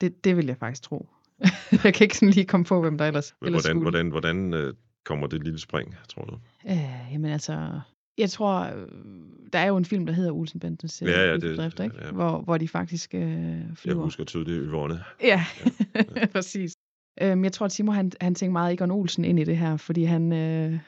[0.00, 1.08] det, det vil jeg faktisk tro.
[1.84, 3.82] jeg kan ikke sådan lige komme på, hvem der ellers, Men ellers hvordan, skulle.
[3.90, 4.74] hvordan, hvordan øh,
[5.04, 6.38] kommer det lille spring, tror du?
[6.68, 7.80] Øh, jamen altså,
[8.18, 8.86] jeg tror, øh,
[9.52, 11.96] der er jo en film, der hedder Olsenbandens øh, Ja, ja, ja, det- bedrifter, ikke?
[12.04, 12.10] ja.
[12.10, 14.02] Hvor, hvor de faktisk øh, Jeg flyver.
[14.02, 15.00] husker tydeligt Yvonne.
[15.22, 15.44] Ja,
[16.32, 16.72] præcis.
[17.22, 19.76] Øhm, jeg tror, at Timo han, han tænker meget Egon Olsen ind i det her,
[19.76, 20.78] fordi han øh,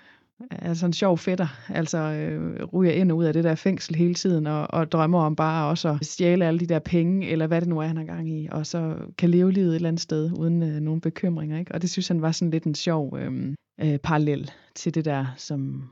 [0.50, 3.94] er sådan en sjov fætter, altså øh, ryger ind og ud af det der fængsel
[3.94, 7.46] hele tiden, og, og drømmer om bare også at stjæle alle de der penge, eller
[7.46, 9.88] hvad det nu er, han har gang i, og så kan leve livet et eller
[9.88, 11.58] andet sted, uden øh, nogen bekymringer.
[11.58, 11.72] Ikke?
[11.74, 15.26] Og det synes han var sådan lidt en sjov øh, øh, parallel til det der,
[15.36, 15.84] som,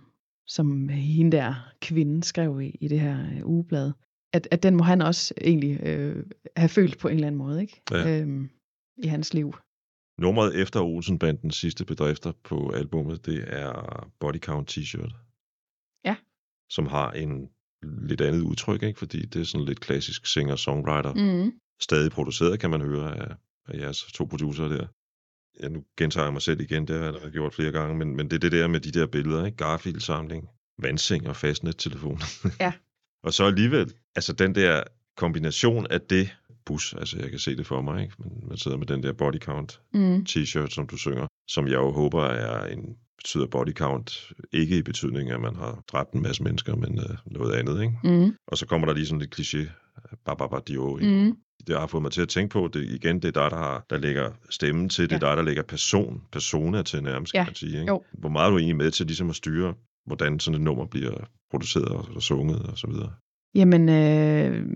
[0.48, 3.92] som hende der kvinde skrev i, i det her øh, ugeblad.
[4.32, 6.26] At, at den må han også egentlig øh,
[6.56, 7.82] have følt på en eller anden måde, ikke?
[7.90, 8.20] Ja.
[8.20, 8.50] Øhm,
[8.96, 9.54] i hans liv.
[10.18, 13.72] Nummeret efter Olsenbandens sidste bedrifter på albummet, det er
[14.20, 15.14] Body Count T-shirt.
[16.04, 16.16] Ja.
[16.70, 17.50] Som har en
[17.82, 18.98] lidt andet udtryk, ikke?
[18.98, 21.14] fordi det er sådan lidt klassisk singer-songwriter.
[21.14, 21.52] Mm.
[21.80, 23.34] Stadig produceret, kan man høre af,
[23.68, 24.86] af jeres to producer der.
[25.62, 28.16] Ja, nu gentager jeg mig selv igen, det har jeg allerede gjort flere gange, men,
[28.16, 29.56] men det er det der med de der billeder, ikke?
[29.56, 30.48] Garfield-samling,
[30.82, 32.20] vandseng og fastnet-telefon.
[32.60, 32.72] Ja.
[33.26, 34.82] og så alligevel, altså den der
[35.16, 36.36] kombination af det,
[36.66, 38.14] bus, altså jeg kan se det for mig, ikke?
[38.18, 40.26] Man, man sidder med den der body count Mm.
[40.28, 44.82] t-shirt, som du synger, som jeg jo håber er en betyder body count ikke i
[44.82, 47.94] betydning, at man har dræbt en masse mennesker, men øh, noget andet, ikke?
[48.04, 48.34] Mm.
[48.46, 49.66] Og så kommer der lige sådan lidt kliché,
[50.24, 50.98] bababadio?
[51.02, 51.36] Mm.
[51.66, 53.84] Det har fået mig til at tænke på, det igen, det er dig, der, har,
[53.90, 55.30] der lægger stemmen til, det er Ja.
[55.30, 57.80] dig, der lægger person, persona til nærmest, kan Ja, man sige.
[57.80, 57.88] Ikke?
[57.92, 58.02] jo.
[58.12, 59.74] Hvor meget er du egentlig med til ligesom at styre,
[60.06, 63.10] hvordan sådan et nummer bliver produceret og, og sunget og så videre?
[63.54, 64.66] Jamen, øh,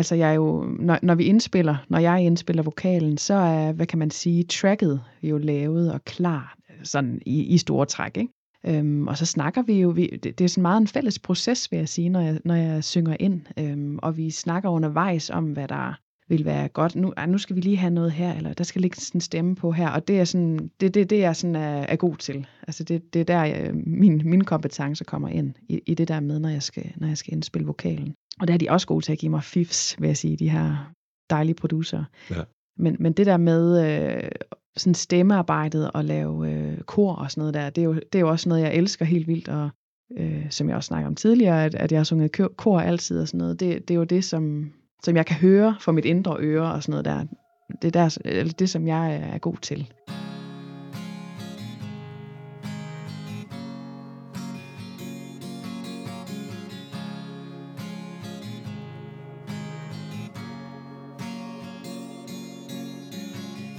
[0.00, 3.86] altså jeg er jo, når, når vi indspiller, når jeg indspiller vokalen, så er, hvad
[3.86, 8.32] kan man sige, tracket jo lavet og klar, sådan i, i store træk, ikke?
[8.66, 11.70] Øhm, og så snakker vi jo, vi, det, det er sådan meget en fælles proces,
[11.70, 13.40] vil jeg sige, når jeg, når jeg synger ind.
[13.58, 16.00] Øhm, og vi snakker undervejs om, hvad der
[16.30, 16.96] vil være godt.
[16.96, 19.20] Nu, ej, nu skal vi lige have noget her, eller der skal ligge sådan en
[19.20, 19.88] stemme på her.
[19.88, 22.46] Og det er sådan, det, det, det jeg sådan er, er god til.
[22.62, 26.20] Altså det, det er der, jeg, min, mine kompetencer kommer ind, i, i det der
[26.20, 28.14] med, når jeg, skal, når jeg skal indspille vokalen.
[28.40, 30.48] Og der er de også gode til at give mig fifs, vil jeg sige, de
[30.48, 30.92] her
[31.30, 32.04] dejlige producer.
[32.30, 32.42] Ja.
[32.78, 34.30] Men, men det der med øh,
[34.76, 38.20] sådan stemmearbejdet og lave øh, kor og sådan noget der, det er, jo, det er
[38.20, 39.70] jo også noget, jeg elsker helt vildt, og
[40.18, 43.20] øh, som jeg også snakkede om tidligere, at, at jeg har sunget kor- kor altid
[43.20, 44.72] og sådan noget, det, det er jo det, som,
[45.02, 47.24] som jeg kan høre for mit indre øre og sådan noget der.
[47.82, 49.92] Det er der, eller det, som jeg er god til.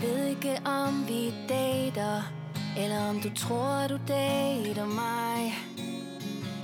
[0.02, 2.34] Ved ikke om vi dater
[2.78, 5.54] Eller om du tror du dater mig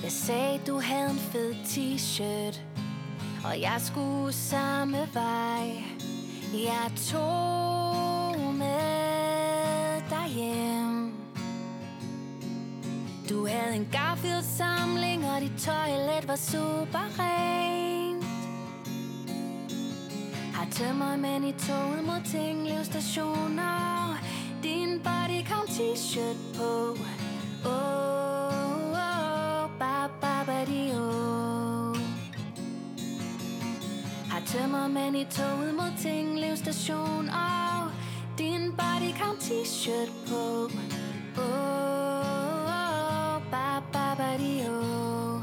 [0.04, 2.77] Jeg sagde du havde en fed t-shirt
[3.48, 5.84] og jeg skulle samme vej.
[6.54, 11.14] Jeg tog med dig hjem.
[13.30, 17.88] Du havde en Garfield-samling Og dit toilet var super rent
[20.58, 24.18] har tømmermænd i toget mod Tinglev stationer
[24.64, 26.98] Din bodycount t-shirt på.
[27.66, 27.97] Oh,
[34.88, 37.92] Har tømmermænd i toget mod Tinglev station Og
[38.38, 40.70] din bodycount t-shirt på
[41.38, 45.42] Oh, oh, ba, ba, ba, di, oh.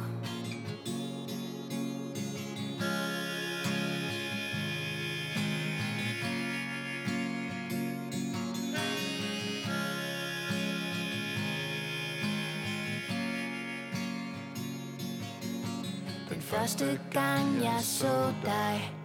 [16.31, 19.04] Den første gang jeg så dig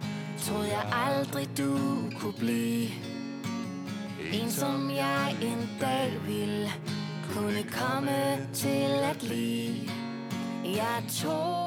[0.50, 1.78] Troede jeg aldrig du
[2.20, 2.88] kunne blive
[4.32, 6.68] En som jeg en dag ville
[7.34, 9.99] Kunne komme til at lide.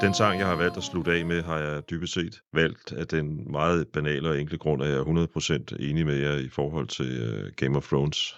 [0.02, 3.06] Den sang, jeg har valgt at slutte af med, har jeg dybest set valgt af
[3.06, 6.86] den meget banale og enkle grund, at jeg er 100% enig med jer i forhold
[6.86, 8.36] til uh, Game of Thrones.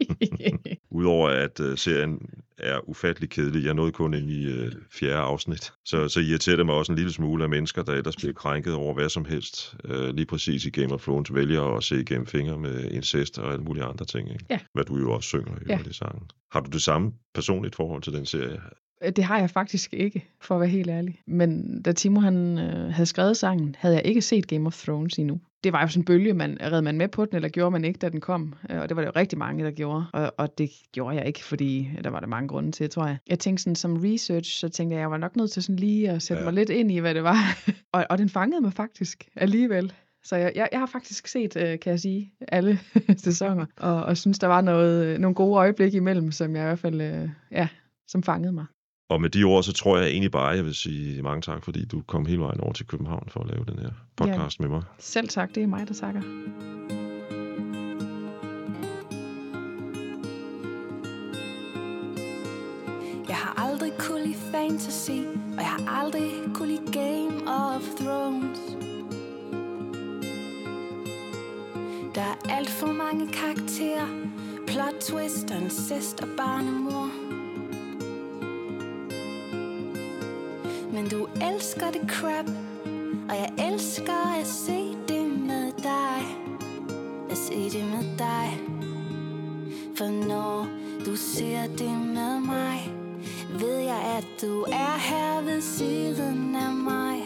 [0.90, 2.18] Udover at uh, serien
[2.58, 3.64] er ufattelig kedelig.
[3.64, 5.72] Jeg nåede kun ind i uh, fjerde afsnit.
[5.84, 8.74] Så, så irriterer det mig også en lille smule af mennesker, der ellers bliver krænket
[8.74, 9.74] over hvad som helst.
[9.84, 13.52] Uh, lige præcis i Game of Thrones vælger at se igennem fingre med incest og
[13.52, 14.32] alle mulige andre ting.
[14.32, 14.46] Ikke?
[14.50, 14.58] Ja.
[14.74, 15.78] Hvad du jo også synger i Ja.
[15.86, 15.92] ja.
[15.92, 16.22] sangen.
[16.52, 18.60] Har du det samme personligt forhold til den serie?
[19.16, 21.20] Det har jeg faktisk ikke, for at være helt ærlig.
[21.26, 25.18] Men da Timo han, øh, havde skrevet sangen, havde jeg ikke set Game of Thrones
[25.18, 25.40] endnu.
[25.64, 27.84] Det var jo sådan en bølge, man, red man med på den, eller gjorde man
[27.84, 28.54] ikke, da den kom?
[28.70, 30.04] Øh, Og det var der jo rigtig mange, der gjorde.
[30.12, 33.16] Og, og det gjorde jeg ikke, fordi der var der mange grunde til, tror jeg.
[33.28, 36.10] Jeg tænkte sådan, som research, så tænkte jeg, jeg var nok nødt til sådan lige
[36.10, 36.44] at sætte ja.
[36.44, 36.52] Ja.
[36.52, 37.58] mig lidt ind i, hvad det var.
[37.92, 39.92] og, og den fangede mig faktisk alligevel.
[40.24, 42.78] Så jeg, jeg, jeg har faktisk set, øh, kan jeg sige, alle
[43.16, 46.66] sæsoner, og, og synes, der var noget, øh, nogle gode øjeblikke imellem, som jeg i
[46.66, 47.68] hvert fald, øh, ja,
[48.08, 48.64] som fangede mig.
[49.12, 51.84] Og med de ord, så tror jeg egentlig bare, jeg vil sige mange tak, fordi
[51.84, 54.82] du kom hele vejen over til København for at lave den her podcast med mig.
[54.98, 56.22] Selv tak, det er mig, der takker.
[63.28, 65.10] Jeg har aldrig kunne lide fantasy
[65.56, 68.58] Og jeg har aldrig kunne lide Game of Thrones
[72.14, 74.08] Der er alt for mange karakterer
[74.66, 77.21] Plot twist og incest og barnemor
[80.92, 82.46] Men du elsker det crap
[83.28, 86.22] Og jeg elsker at se det med dig.
[87.30, 88.60] At se det med dig.
[89.96, 90.68] For når
[91.06, 92.92] du ser det med mig
[93.60, 97.22] Ved jeg, at du er her ved siden af mig.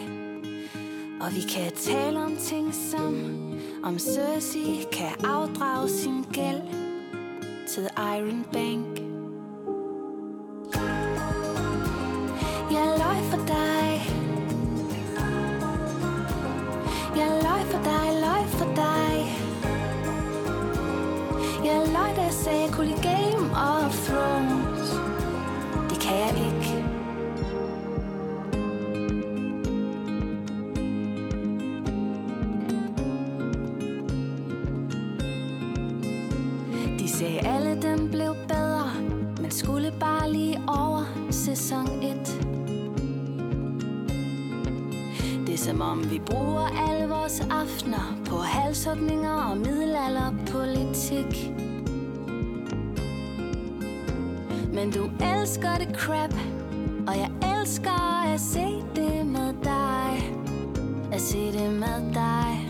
[1.21, 3.15] Og vi kan tale om ting som
[3.83, 6.61] Om Cersei kan afdrage sin gæld
[7.67, 9.06] Til Iron Bank.
[22.17, 24.89] Løg da jeg sagde, jeg kunne lide Game of Thrones.
[25.89, 26.83] Det kan jeg ikke.
[36.99, 38.91] De sagde alle dem blev bedre
[39.41, 42.41] Men skulle bare lige over sæson 1
[45.47, 51.51] Det er som om vi bruger alle vores aftener På halshugninger og middelalderpolitik.
[54.77, 56.33] Men du elsker det crap
[57.07, 60.33] Og jeg elsker at se det med dig.
[61.11, 62.69] At se det med dig.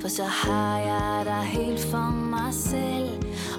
[0.00, 3.10] For så har jeg dig helt for mig selv.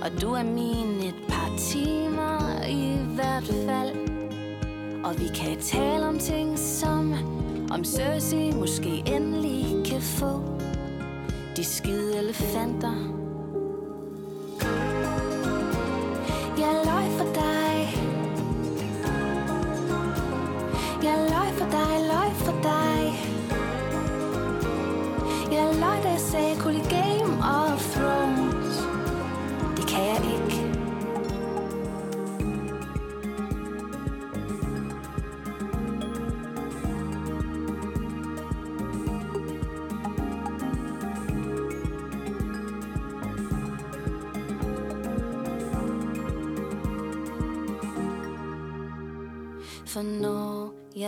[0.02, 3.96] Og du er min et par timer i hvert fald.
[5.04, 7.14] Og vi kan tale om ting som
[7.72, 10.42] Om Cersei måske endelig kan få
[11.58, 13.23] De skide elefanter.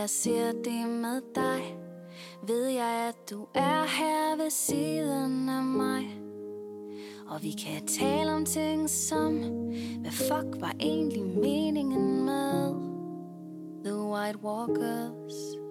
[0.06, 1.78] Jeg ser det med dig.
[2.46, 6.20] Ved jeg, at du er her ved siden af mig.
[7.26, 9.38] Og vi kan tale om ting som
[10.00, 12.74] Hvad fuck var egentlig meningen med
[13.84, 15.65] The White Walkers?